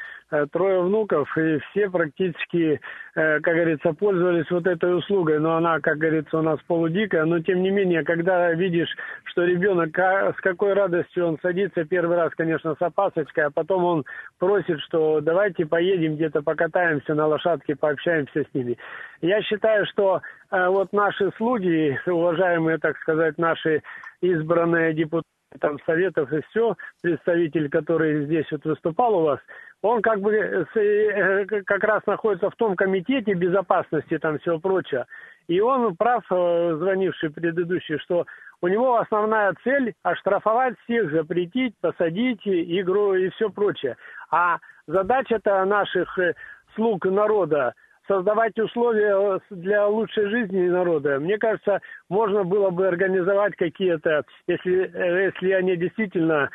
трое 0.51 0.83
внуков, 0.83 1.37
и 1.39 1.59
все 1.71 1.89
практически, 1.89 2.81
э, 3.15 3.41
как 3.41 3.55
говорится, 3.55 3.93
пользовались 3.93 4.51
вот 4.51 4.67
этой 4.67 4.97
услугой, 4.97 5.39
но 5.39 5.57
она, 5.57 5.81
как 5.81 5.99
говорится, 5.99 6.39
у 6.39 6.43
нас 6.43 6.59
полудикая, 6.67 7.25
но 7.25 7.41
тем 7.41 7.63
не 7.63 7.71
менее, 7.71 8.05
когда 8.05 8.53
видишь, 8.53 8.89
что 9.25 9.45
ребенок, 9.45 9.93
ка- 9.93 10.35
с 10.37 10.41
какой 10.41 10.73
радостью 10.73 11.27
он 11.27 11.39
садится 11.41 11.85
первый 11.85 12.17
раз, 12.17 12.33
конечно, 12.37 12.75
с 12.75 12.83
опасочкой, 12.83 13.45
а 13.45 13.51
потом 13.51 13.85
он 13.85 14.05
просит, 14.39 14.81
что 14.81 15.21
давайте 15.21 15.67
поедем 15.67 16.17
где-то 16.17 16.43
покатаемся 16.43 17.15
на 17.15 17.27
лошадке, 17.27 17.77
пообщаемся 17.77 18.43
с 18.43 18.55
ними. 18.55 18.77
Я 19.21 19.43
считаю, 19.43 19.87
что 19.87 20.21
э, 20.51 20.67
вот 20.69 20.93
наши 20.93 21.31
слуги, 21.37 21.99
уважаемые, 22.07 22.79
так 22.79 22.99
сказать, 22.99 23.39
наши 23.39 23.83
избранные 24.21 24.93
депутаты, 24.93 25.27
там 25.61 25.79
советов 25.87 26.33
и 26.33 26.41
все, 26.51 26.77
представитель, 27.03 27.69
который 27.69 28.27
здесь 28.27 28.47
вот 28.51 28.65
выступал 28.65 29.15
у 29.17 29.23
вас, 29.23 29.41
он 29.83 30.03
как 30.03 30.21
бы 30.21 30.33
э, 30.35 31.45
как 31.65 31.85
раз 31.85 32.05
находится 32.07 32.51
в 32.51 32.57
том 32.57 32.77
комитете 32.77 33.35
безопасности 33.35 34.19
там 34.19 34.39
всего 34.39 34.59
прочего. 34.59 35.07
И 35.49 35.61
он 35.61 35.95
прав, 35.97 36.25
э, 36.31 36.77
звонивший 36.79 37.31
предыдущий, 37.31 37.99
что 37.99 38.27
у 38.63 38.69
него 38.69 38.99
основная 38.99 39.55
цель 39.63 39.95
оштрафовать 40.03 40.75
всех, 40.85 41.13
запретить, 41.13 41.75
посадить 41.81 42.41
игру 42.45 43.15
и 43.15 43.29
все 43.31 43.51
прочее. 43.51 43.97
А 44.31 44.59
задача-то 44.87 45.65
наших 45.65 46.19
э, 46.19 46.35
слуг 46.75 47.05
народа 47.05 47.75
создавать 48.09 48.57
условия 48.59 49.41
для 49.51 49.87
лучшей 49.89 50.29
жизни 50.31 50.69
народа. 50.69 51.19
Мне 51.19 51.39
кажется, 51.39 51.81
можно 52.09 52.45
было 52.45 52.71
бы 52.71 52.87
организовать 52.87 53.57
какие-то, 53.57 54.23
если, 54.47 54.93
если 55.25 55.51
они 55.51 55.77
действительно 55.77 56.49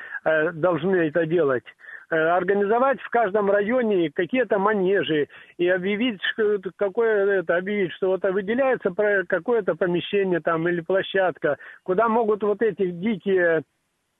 должны 0.53 0.95
это 0.95 1.25
делать, 1.25 1.65
организовать 2.11 2.99
в 3.01 3.09
каждом 3.09 3.49
районе 3.49 4.11
какие-то 4.13 4.59
манежи 4.59 5.27
и 5.57 5.67
объявить, 5.69 6.21
что 6.33 6.59
какое 6.75 7.39
это, 7.39 7.55
объявить, 7.57 7.93
что 7.93 8.09
вот 8.09 8.23
выделяется 8.23 8.93
какое-то 9.27 9.75
помещение 9.75 10.41
там 10.41 10.67
или 10.67 10.81
площадка, 10.81 11.57
куда 11.83 12.09
могут 12.09 12.43
вот 12.43 12.61
эти 12.61 12.91
дикие 12.91 13.63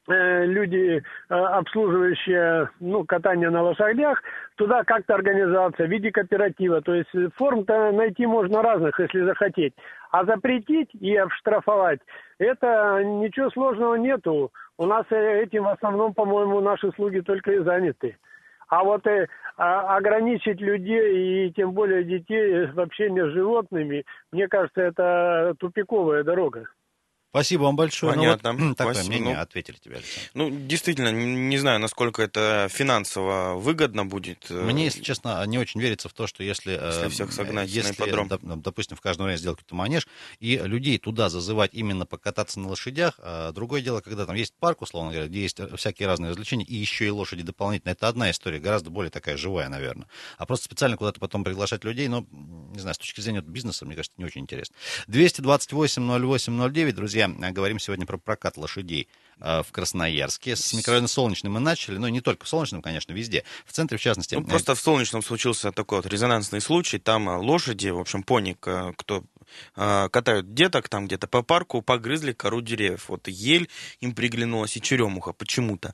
э, 0.08 0.46
люди, 0.46 1.04
э, 1.30 1.34
обслуживающие 1.34 2.70
ну, 2.80 3.04
катание 3.04 3.50
на 3.50 3.62
лошадях, 3.62 4.24
туда 4.56 4.84
как-то 4.84 5.16
организоваться 5.16 5.84
в 5.84 5.90
виде 5.90 6.12
кооператива. 6.12 6.82
То 6.82 6.96
есть 6.96 7.14
э, 7.14 7.28
форм-то 7.36 7.92
найти 7.92 8.26
можно 8.26 8.62
разных, 8.62 9.00
если 9.00 9.22
захотеть. 9.22 9.74
А 10.12 10.26
запретить 10.26 10.90
и 10.94 11.16
обштрафовать, 11.16 12.00
это 12.38 13.02
ничего 13.04 13.50
сложного 13.50 13.96
нету. 13.96 14.52
У 14.78 14.86
нас 14.86 15.06
э, 15.12 15.44
этим 15.44 15.64
в 15.64 15.70
основном, 15.70 16.14
по-моему, 16.14 16.60
наши 16.62 16.92
слуги 16.94 17.22
только 17.22 17.52
и 17.52 17.64
заняты. 17.64 18.18
А 18.68 18.84
вот 18.84 19.06
э, 19.06 19.28
а- 19.58 19.98
ограничить 19.98 20.62
людей 20.62 21.48
и 21.48 21.52
тем 21.52 21.74
более 21.74 22.04
детей 22.04 22.66
в 22.68 22.80
общении 22.80 23.22
с 23.22 23.34
животными, 23.34 24.06
мне 24.32 24.48
кажется, 24.48 24.82
это 24.82 25.54
тупиковая 25.60 26.24
дорога. 26.24 26.66
Спасибо 27.32 27.64
вам 27.64 27.78
большое. 27.78 28.14
Ну, 28.16 28.26
вот, 28.26 28.42
Понятно. 28.42 28.76
такое 28.76 28.94
Спасибо. 28.94 29.14
мнение, 29.16 29.36
Ну, 29.38 29.42
ответили 29.42 29.78
тебе, 29.78 29.96
Александр. 29.96 30.30
Ну, 30.34 30.50
действительно, 30.68 31.12
не 31.14 31.58
знаю, 31.58 31.80
насколько 31.80 32.22
это 32.22 32.68
финансово 32.70 33.56
выгодно 33.56 34.06
будет. 34.06 34.48
э, 34.50 34.54
Мне, 34.54 34.84
если 34.86 35.02
честно, 35.02 35.42
не 35.46 35.58
очень 35.58 35.80
верится 35.80 36.10
в 36.10 36.14
то, 36.14 36.28
что 36.28 36.44
если, 36.44 36.78
э, 36.78 36.88
Если 36.94 37.08
всех 37.08 37.32
согнать 37.32 37.70
на 37.70 37.72
если, 37.72 37.94
ипподром. 37.94 38.28
доп- 38.28 38.62
допустим, 38.62 38.98
в 38.98 39.02
каждом 39.02 39.28
районе 39.28 39.40
сделать 39.40 39.60
какой-то 39.60 39.76
манеж, 39.76 40.08
и 40.42 40.58
людей 40.58 40.98
туда 40.98 41.30
зазывать 41.30 41.74
именно 41.74 42.06
покататься 42.06 42.60
на 42.60 42.68
лошадях, 42.68 43.14
а 43.20 43.54
другое 43.54 43.82
дело, 43.82 44.02
когда 44.02 44.26
там 44.26 44.36
есть 44.36 44.54
парк, 44.60 44.82
условно 44.82 45.12
говоря, 45.14 45.30
где 45.30 45.42
есть 45.42 45.58
всякие 45.78 46.08
разные 46.10 46.32
развлечения, 46.32 46.66
и 46.66 46.76
еще 46.76 47.08
и 47.08 47.10
лошади 47.12 47.44
дополнительно, 47.44 47.92
это 47.92 48.10
одна 48.10 48.30
история, 48.30 48.60
гораздо 48.60 48.90
более 48.90 49.10
такая 49.10 49.38
живая, 49.38 49.70
наверное. 49.70 50.08
А 50.38 50.46
просто 50.46 50.66
специально 50.66 50.98
куда-то 50.98 51.22
потом 51.22 51.46
приглашать 51.46 51.86
людей, 51.86 52.10
ну, 52.10 52.28
не 52.74 52.80
знаю, 52.80 52.94
с 52.94 52.98
точки 52.98 53.22
зрения 53.22 53.40
бизнеса, 53.40 53.86
мне 53.86 53.96
кажется, 53.96 54.16
не 54.18 54.26
очень 54.26 54.42
интересно. 54.42 54.76
228-08-09, 55.08 56.92
друзья, 56.92 57.21
э, 57.28 57.52
говорим 57.52 57.80
сегодня 57.80 58.06
про 58.06 58.18
прокат 58.18 58.58
лошадей 58.58 59.08
э, 59.40 59.64
в 59.64 59.72
Красноярске. 59.72 60.56
С 60.56 60.74
микрорайона 60.74 61.08
Солнечный 61.08 61.50
мы 61.50 61.60
начали, 61.60 61.98
но 61.98 62.08
и 62.08 62.12
не 62.12 62.22
только 62.22 62.46
в 62.46 62.48
Солнечном, 62.50 62.82
конечно, 62.82 63.14
везде. 63.14 63.44
В 63.66 63.74
центре, 63.74 63.98
в 63.98 64.02
частности, 64.02 64.36
Ну, 64.36 64.42
э, 64.42 64.46
просто 64.46 64.76
в 64.76 64.80
Солнечном 64.80 65.22
случился 65.24 65.72
такой 65.72 66.00
вот 66.00 66.06
резонансный 66.08 66.62
случай. 66.62 67.00
Там 67.00 67.28
лошади, 67.28 67.90
в 67.90 68.00
общем, 68.00 68.24
пони, 68.24 68.54
к- 68.60 68.94
кто 68.98 69.24
катают 69.76 70.54
деток 70.54 70.90
там 70.90 71.08
где-то 71.08 71.28
по 71.28 71.42
парку, 71.42 71.82
погрызли 71.82 72.34
кору 72.34 72.62
деревьев. 72.62 73.10
Вот 73.10 73.28
ель 73.28 73.70
им 74.00 74.14
приглянулась 74.14 74.78
и 74.78 74.82
черемуха 74.82 75.34
почему-то. 75.34 75.94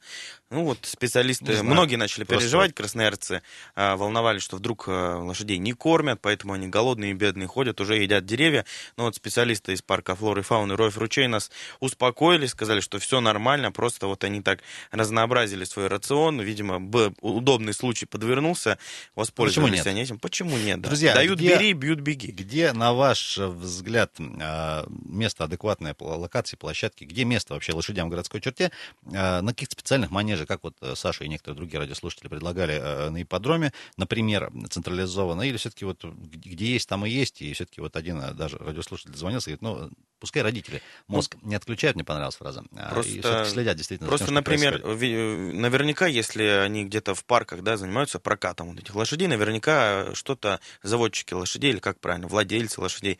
Ну 0.50 0.64
вот 0.64 0.80
специалисты, 0.84 1.62
многие 1.62 1.98
начали 1.98 2.24
Просто... 2.24 2.42
переживать, 2.42 2.74
красноярцы 2.74 3.42
э, 3.76 3.96
волновались, 3.96 4.42
что 4.42 4.56
вдруг 4.56 4.88
э, 4.88 4.92
лошадей 4.92 5.58
не 5.58 5.74
кормят, 5.74 6.20
поэтому 6.22 6.54
они 6.54 6.68
голодные 6.68 7.12
и 7.12 7.14
бедные 7.14 7.48
ходят, 7.48 7.82
уже 7.82 7.98
едят 7.98 8.26
деревья. 8.26 8.66
Но 8.96 9.04
вот 9.06 9.16
специалисты 9.16 9.74
из 9.74 9.82
парка 9.82 10.16
флоры 10.16 10.42
и 10.42 10.44
фауны 10.44 10.78
Роев 10.78 10.98
Ручей 10.98 11.28
нас 11.28 11.52
успокоили, 11.82 12.46
сказали, 12.46 12.80
что 12.80 12.98
все 13.00 13.20
нормально, 13.20 13.74
просто 13.74 14.08
вот 14.08 14.24
они 14.24 14.42
так 14.42 14.60
разнообразили 14.92 15.66
свой 15.66 15.88
рацион, 15.88 16.40
видимо, 16.40 16.80
б, 16.80 17.14
удобный 17.20 17.74
случай 17.74 18.06
подвернулся, 18.06 18.78
воспользовались 19.16 19.86
они 19.86 20.04
этим. 20.04 20.18
Почему 20.18 20.58
нет? 20.58 20.80
Да? 20.80 20.90
Друзья, 20.90 21.14
Дают 21.14 21.40
где, 21.40 21.58
бери, 21.58 21.74
бьют 21.74 22.00
беги. 22.00 22.32
Где, 22.32 22.72
на 22.72 22.94
ваш 22.94 23.38
взгляд, 23.50 24.14
э, 24.20 24.84
место 24.88 25.44
адекватной 25.44 25.96
локации, 26.00 26.56
площадки, 26.56 27.04
где 27.04 27.24
место 27.24 27.54
вообще 27.54 27.74
лошадям 27.74 28.08
в 28.08 28.12
городской 28.12 28.42
черте, 28.42 28.72
на 29.04 29.48
каких-то 29.48 29.74
специальных 29.74 30.12
манежах 30.12 30.48
как 30.48 30.64
вот 30.64 30.76
э, 30.82 30.96
Саша 30.96 31.26
и 31.26 31.28
некоторые 31.28 31.58
другие 31.58 31.80
радиослушатели 31.80 32.28
предлагали 32.28 32.76
э, 32.76 33.10
на 33.10 33.22
ипподроме, 33.22 33.74
например, 33.98 34.52
централизованно, 34.70 35.42
или 35.44 35.58
все-таки 35.58 35.86
вот 35.86 36.04
где 36.04 36.74
есть, 36.74 36.90
там 36.90 37.06
и 37.06 37.10
есть, 37.10 37.42
и 37.42 37.54
все-таки 37.54 37.82
вот 37.82 37.96
один 37.96 38.20
э, 38.20 38.34
даже 38.34 38.58
радиослушатель 38.58 39.16
звонился 39.16 39.52
и 39.52 39.56
говорит, 39.56 39.62
ну, 39.62 39.92
пускай 40.20 40.42
родители 40.42 40.82
мозг 41.08 41.36
ну, 41.42 41.50
не 41.50 41.56
отключают, 41.56 41.96
мне 41.96 42.04
понравилась 42.04 42.36
фраза, 42.36 42.64
а 42.76 42.90
просто, 42.90 43.12
и 43.12 43.50
следят 43.50 43.78
действительно 43.78 44.10
Просто, 44.10 44.28
тем, 44.28 44.36
например, 44.36 44.82
происходит. 44.82 45.54
наверняка, 45.56 46.08
если 46.08 46.44
они 46.44 46.86
где-то 46.86 47.14
в 47.14 47.24
парках, 47.26 47.62
да, 47.62 47.78
занимаются 47.78 48.20
прокатом 48.20 48.72
вот 48.72 48.80
этих 48.80 48.96
лошадей, 48.96 49.28
наверняка 49.28 50.16
что-то 50.16 50.60
заводчики 50.82 51.34
лошадей, 51.34 51.72
или 51.72 51.80
как 51.80 52.00
правильно, 52.00 52.28
владельцы 52.28 52.82
лошадей, 52.82 53.20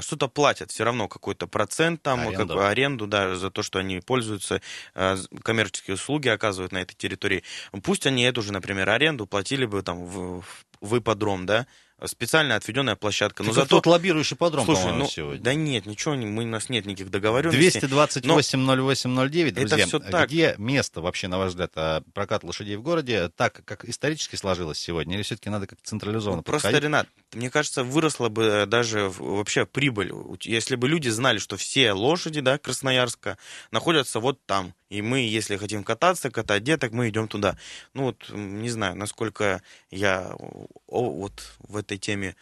что-то 0.00 0.28
платят 0.28 0.70
все 0.70 0.84
равно 0.84 1.08
какой-то 1.08 1.46
процент 1.46 2.02
там, 2.02 2.20
аренду. 2.20 2.54
как 2.54 2.64
аренду, 2.64 3.06
да, 3.06 3.34
за 3.36 3.50
то, 3.50 3.62
что 3.62 3.78
они 3.78 4.00
пользуются, 4.00 4.60
коммерческие 5.42 5.94
услуги 5.94 6.28
оказывают 6.28 6.52
оказывают 6.52 6.72
на 6.72 6.78
этой 6.78 6.94
территории. 6.94 7.42
Пусть 7.82 8.06
они 8.06 8.24
эту 8.24 8.42
же, 8.42 8.52
например, 8.52 8.88
аренду 8.90 9.26
платили 9.26 9.64
бы 9.66 9.82
там 9.82 10.04
в, 10.04 10.44
в 10.80 10.98
ипподром, 10.98 11.46
да, 11.46 11.66
специально 12.06 12.56
отведенная 12.56 12.96
площадка. 12.96 13.42
Но 13.42 13.52
зато 13.52 13.76
тут 13.76 13.86
лоббирующий 13.86 14.36
подром, 14.36 14.64
Слушай, 14.64 14.92
ну, 14.92 15.06
сегодня. 15.06 15.42
Да 15.42 15.54
нет, 15.54 15.86
ничего, 15.86 16.14
мы, 16.14 16.44
у 16.44 16.46
нас 16.46 16.68
нет 16.68 16.86
никаких 16.86 17.10
договоренностей. 17.10 17.80
228-08-09, 17.80 19.50
друзья. 19.52 19.76
Это 19.76 19.86
все 19.86 19.98
так. 19.98 20.28
Где 20.28 20.54
место 20.58 21.00
вообще, 21.00 21.28
на 21.28 21.38
ваш 21.38 21.50
взгляд, 21.50 21.72
а, 21.76 22.02
прокат 22.14 22.44
лошадей 22.44 22.76
в 22.76 22.82
городе, 22.82 23.28
так, 23.28 23.62
как 23.64 23.84
исторически 23.84 24.36
сложилось 24.36 24.78
сегодня, 24.78 25.14
или 25.16 25.22
все-таки 25.22 25.50
надо 25.50 25.66
как-то 25.66 25.84
централизованно 25.88 26.38
ну, 26.38 26.42
Просто? 26.42 26.70
Ренат, 26.70 27.08
мне 27.32 27.50
кажется, 27.50 27.84
выросла 27.84 28.28
бы 28.28 28.44
э, 28.44 28.66
даже 28.66 29.12
вообще 29.18 29.66
прибыль, 29.66 30.12
если 30.42 30.76
бы 30.76 30.88
люди 30.88 31.08
знали, 31.08 31.38
что 31.38 31.56
все 31.56 31.92
лошади, 31.92 32.40
да, 32.40 32.58
Красноярска, 32.58 33.38
находятся 33.70 34.20
вот 34.20 34.44
там. 34.46 34.74
И 34.92 35.00
мы, 35.00 35.20
если 35.20 35.56
хотим 35.56 35.84
кататься, 35.84 36.30
катать 36.30 36.64
деток, 36.64 36.92
мы 36.92 37.08
идем 37.08 37.26
туда. 37.26 37.56
Ну 37.94 38.02
вот, 38.02 38.28
не 38.28 38.68
знаю, 38.68 38.94
насколько 38.94 39.62
я 39.90 40.34
вот 40.86 41.32
в 41.60 41.78
этой 41.78 41.96
теме 41.96 42.36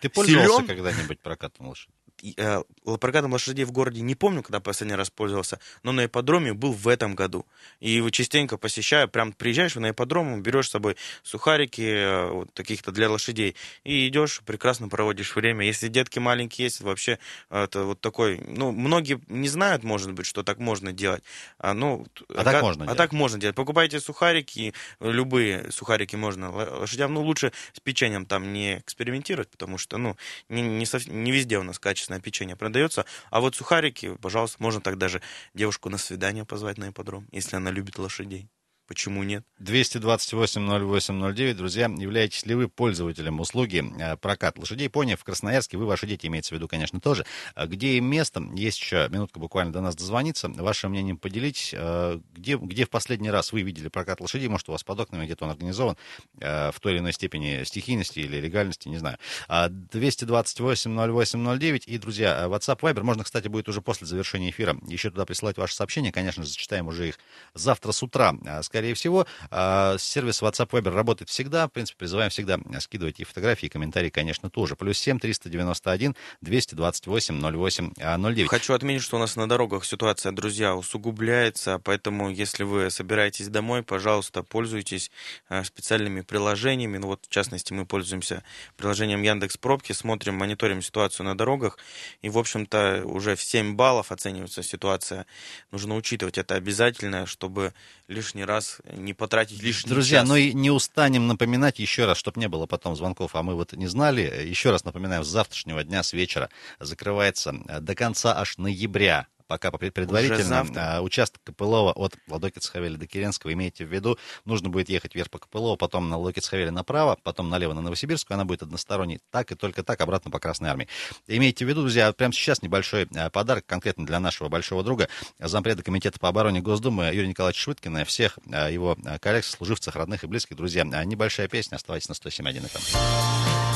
Ты 0.00 0.08
пользовался 0.08 0.64
когда-нибудь 0.64 1.20
прокатом 1.20 1.66
лошади? 1.66 1.92
Э, 2.36 2.62
прокатом 3.00 3.32
лошадей 3.32 3.64
в 3.64 3.72
городе 3.72 4.00
не 4.00 4.14
помню, 4.14 4.42
когда 4.42 4.60
последний 4.60 4.94
раз 4.94 5.10
пользовался, 5.10 5.58
но 5.82 5.92
на 5.92 6.06
ипподроме 6.06 6.52
был 6.52 6.72
в 6.72 6.88
этом 6.88 7.14
году. 7.14 7.46
И 7.80 8.02
частенько 8.10 8.56
посещаю, 8.56 9.08
прям 9.08 9.32
приезжаешь 9.32 9.74
на 9.74 9.90
ипподром, 9.90 10.42
берешь 10.42 10.68
с 10.68 10.70
собой 10.70 10.96
сухарики 11.22 11.80
э, 11.82 12.30
вот, 12.30 12.54
таких-то 12.54 12.92
для 12.92 13.10
лошадей 13.10 13.56
и 13.84 14.08
идешь, 14.08 14.42
прекрасно 14.46 14.88
проводишь 14.88 15.34
время. 15.34 15.66
Если 15.66 15.88
детки 15.88 16.18
маленькие 16.18 16.66
есть, 16.66 16.80
вообще 16.80 17.18
это 17.50 17.84
вот 17.84 18.00
такой, 18.00 18.40
ну, 18.46 18.72
многие 18.72 19.20
не 19.28 19.48
знают, 19.48 19.82
может 19.82 20.12
быть, 20.12 20.26
что 20.26 20.42
так 20.42 20.58
можно 20.58 20.92
делать. 20.92 21.22
А, 21.58 21.74
ну, 21.74 22.06
а, 22.28 22.40
а 22.40 22.44
так 22.44 22.62
можно 22.62 22.84
А 22.84 22.86
делать. 22.86 22.98
так 22.98 23.12
можно 23.12 23.38
делать. 23.40 23.56
Покупайте 23.56 24.00
сухарики, 24.00 24.74
любые 25.00 25.70
сухарики 25.70 26.16
можно 26.16 26.50
лошадям, 26.52 27.14
ну, 27.14 27.22
лучше 27.22 27.52
с 27.72 27.80
печеньем 27.80 28.26
там 28.26 28.52
не 28.52 28.78
экспериментировать, 28.78 29.48
потому 29.50 29.78
что, 29.78 29.98
ну, 29.98 30.16
не, 30.48 30.62
не, 30.62 30.86
не 31.08 31.32
везде 31.32 31.58
у 31.58 31.62
нас 31.62 31.78
качественно 31.78 32.11
вкусное 32.12 32.20
печенье 32.20 32.56
продается. 32.56 33.04
А 33.30 33.40
вот 33.40 33.54
сухарики, 33.54 34.16
пожалуйста, 34.20 34.62
можно 34.62 34.80
так 34.80 34.98
даже 34.98 35.20
девушку 35.54 35.88
на 35.88 35.98
свидание 35.98 36.44
позвать 36.44 36.78
на 36.78 36.88
ипподром, 36.88 37.26
если 37.32 37.56
она 37.56 37.70
любит 37.70 37.98
лошадей. 37.98 38.48
Почему 38.86 39.22
нет? 39.22 39.44
228-08-09. 39.60 41.54
Друзья, 41.54 41.86
являетесь 41.86 42.44
ли 42.46 42.54
вы 42.54 42.68
пользователем 42.68 43.40
услуги 43.40 43.84
э, 43.98 44.16
прокат 44.16 44.58
лошадей? 44.58 44.88
Пони 44.88 45.14
в 45.14 45.24
Красноярске, 45.24 45.78
вы, 45.78 45.86
ваши 45.86 46.06
дети, 46.06 46.26
имеется 46.26 46.54
в 46.54 46.56
виду, 46.56 46.68
конечно, 46.68 47.00
тоже. 47.00 47.24
А 47.54 47.66
где 47.66 47.96
им 47.96 48.06
место? 48.06 48.42
Есть 48.54 48.80
еще 48.80 49.08
минутка 49.10 49.40
буквально 49.40 49.72
до 49.72 49.80
нас 49.80 49.96
дозвониться. 49.96 50.48
Вашим 50.48 50.90
мнением 50.90 51.16
поделитесь. 51.16 51.72
Э, 51.74 52.20
где, 52.32 52.56
где 52.56 52.84
в 52.84 52.90
последний 52.90 53.30
раз 53.30 53.52
вы 53.52 53.62
видели 53.62 53.88
прокат 53.88 54.20
лошадей? 54.20 54.48
Может, 54.48 54.68
у 54.68 54.72
вас 54.72 54.84
под 54.84 55.00
окнами 55.00 55.24
где-то 55.24 55.44
он 55.44 55.50
организован 55.50 55.96
э, 56.40 56.70
в 56.72 56.80
той 56.80 56.92
или 56.92 57.00
иной 57.00 57.12
степени 57.12 57.64
стихийности 57.64 58.20
или 58.20 58.40
легальности, 58.40 58.88
не 58.88 58.98
знаю. 58.98 59.18
228-08-09. 59.48 61.82
А 61.86 61.90
и, 61.90 61.98
друзья, 61.98 62.46
WhatsApp, 62.48 62.80
Viber. 62.80 63.02
Можно, 63.02 63.24
кстати, 63.24 63.48
будет 63.48 63.68
уже 63.68 63.80
после 63.80 64.06
завершения 64.06 64.50
эфира 64.50 64.76
еще 64.86 65.10
туда 65.10 65.24
присылать 65.24 65.56
ваши 65.56 65.74
сообщения. 65.74 66.12
Конечно 66.12 66.44
зачитаем 66.44 66.88
уже 66.88 67.08
их 67.08 67.18
завтра 67.54 67.92
с 67.92 68.02
утра. 68.02 68.34
Скорее 68.72 68.94
всего. 68.94 69.26
А, 69.50 69.98
сервис 69.98 70.40
WhatsApp 70.40 70.70
Viber 70.70 70.94
работает 70.94 71.28
всегда. 71.28 71.68
В 71.68 71.72
принципе, 71.72 71.98
призываем 71.98 72.30
всегда 72.30 72.58
скидывать 72.80 73.20
и 73.20 73.24
фотографии, 73.24 73.66
и 73.66 73.68
комментарии, 73.68 74.08
конечно, 74.08 74.48
тоже. 74.48 74.76
Плюс 74.76 74.96
7 74.96 75.18
391 75.18 76.16
228 76.40 77.40
08 77.42 77.92
09. 77.98 78.48
Хочу 78.48 78.72
отметить, 78.72 79.02
что 79.02 79.16
у 79.16 79.20
нас 79.20 79.36
на 79.36 79.46
дорогах 79.46 79.84
ситуация, 79.84 80.32
друзья, 80.32 80.74
усугубляется, 80.74 81.82
поэтому 81.84 82.30
если 82.30 82.62
вы 82.62 82.88
собираетесь 82.88 83.48
домой, 83.48 83.82
пожалуйста, 83.82 84.42
пользуйтесь 84.42 85.10
а, 85.50 85.64
специальными 85.64 86.22
приложениями. 86.22 86.96
Ну 86.96 87.08
вот, 87.08 87.26
в 87.26 87.28
частности, 87.28 87.74
мы 87.74 87.84
пользуемся 87.84 88.42
приложением 88.78 89.20
Яндекс 89.20 89.58
Пробки, 89.58 89.92
смотрим, 89.92 90.36
мониторим 90.36 90.80
ситуацию 90.80 91.26
на 91.26 91.36
дорогах, 91.36 91.76
и, 92.22 92.30
в 92.30 92.38
общем-то, 92.38 93.02
уже 93.04 93.36
в 93.36 93.42
7 93.42 93.74
баллов 93.74 94.10
оценивается 94.12 94.62
ситуация. 94.62 95.26
Нужно 95.72 95.94
учитывать 95.94 96.38
это 96.38 96.54
обязательно, 96.54 97.26
чтобы 97.26 97.74
лишний 98.08 98.46
раз 98.46 98.61
не 98.92 99.14
потратить 99.14 99.62
лишний 99.62 99.90
Друзья, 99.90 100.20
час. 100.20 100.28
ну 100.28 100.36
и 100.36 100.52
не 100.52 100.70
устанем 100.70 101.28
напоминать 101.28 101.78
еще 101.78 102.06
раз, 102.06 102.18
чтобы 102.18 102.40
не 102.40 102.48
было 102.48 102.66
потом 102.66 102.96
звонков, 102.96 103.34
а 103.34 103.42
мы 103.42 103.54
вот 103.54 103.72
не 103.72 103.86
знали. 103.86 104.22
Еще 104.46 104.70
раз 104.70 104.84
напоминаем, 104.84 105.24
с 105.24 105.28
завтрашнего 105.28 105.84
дня, 105.84 106.02
с 106.02 106.12
вечера 106.12 106.50
закрывается 106.80 107.54
э, 107.68 107.80
до 107.80 107.94
конца 107.94 108.38
аж 108.38 108.58
ноября 108.58 109.26
пока 109.52 109.70
предварительно 109.70 110.64
а, 110.76 111.02
участок 111.02 111.42
Копылова 111.44 111.92
от 111.92 112.14
Ладокиц-Хавели 112.26 112.96
до 112.96 113.06
Киренского, 113.06 113.52
имейте 113.52 113.84
в 113.84 113.92
виду, 113.92 114.18
нужно 114.46 114.70
будет 114.70 114.88
ехать 114.88 115.14
вверх 115.14 115.28
по 115.28 115.38
Копылову, 115.38 115.76
потом 115.76 116.08
на 116.08 116.16
Ладокиц-Хавели 116.16 116.70
направо, 116.70 117.18
потом 117.22 117.50
налево 117.50 117.74
на 117.74 117.82
Новосибирскую, 117.82 118.36
она 118.36 118.46
будет 118.46 118.62
односторонней, 118.62 119.20
так 119.30 119.52
и 119.52 119.54
только 119.54 119.82
так 119.82 120.00
обратно 120.00 120.30
по 120.30 120.38
Красной 120.38 120.70
Армии. 120.70 120.88
Имейте 121.26 121.66
в 121.66 121.68
виду, 121.68 121.82
друзья, 121.82 122.10
прямо 122.14 122.32
сейчас 122.32 122.62
небольшой 122.62 123.06
а, 123.14 123.28
подарок 123.28 123.66
конкретно 123.66 124.06
для 124.06 124.20
нашего 124.20 124.48
большого 124.48 124.82
друга, 124.82 125.10
зампреда 125.38 125.82
Комитета 125.82 126.18
по 126.18 126.30
обороне 126.30 126.62
Госдумы 126.62 127.04
Юрия 127.12 127.28
Николаевича 127.28 127.60
Швыткина, 127.60 128.06
всех 128.06 128.38
а, 128.50 128.70
его 128.70 128.96
коллег, 129.20 129.44
служивцев, 129.44 129.94
родных 129.96 130.24
и 130.24 130.26
близких, 130.26 130.56
друзья. 130.56 130.84
Небольшая 130.84 131.46
песня, 131.48 131.76
оставайтесь 131.76 132.08
на 132.08 132.14
107.1 132.14 132.70
FM. 132.72 133.71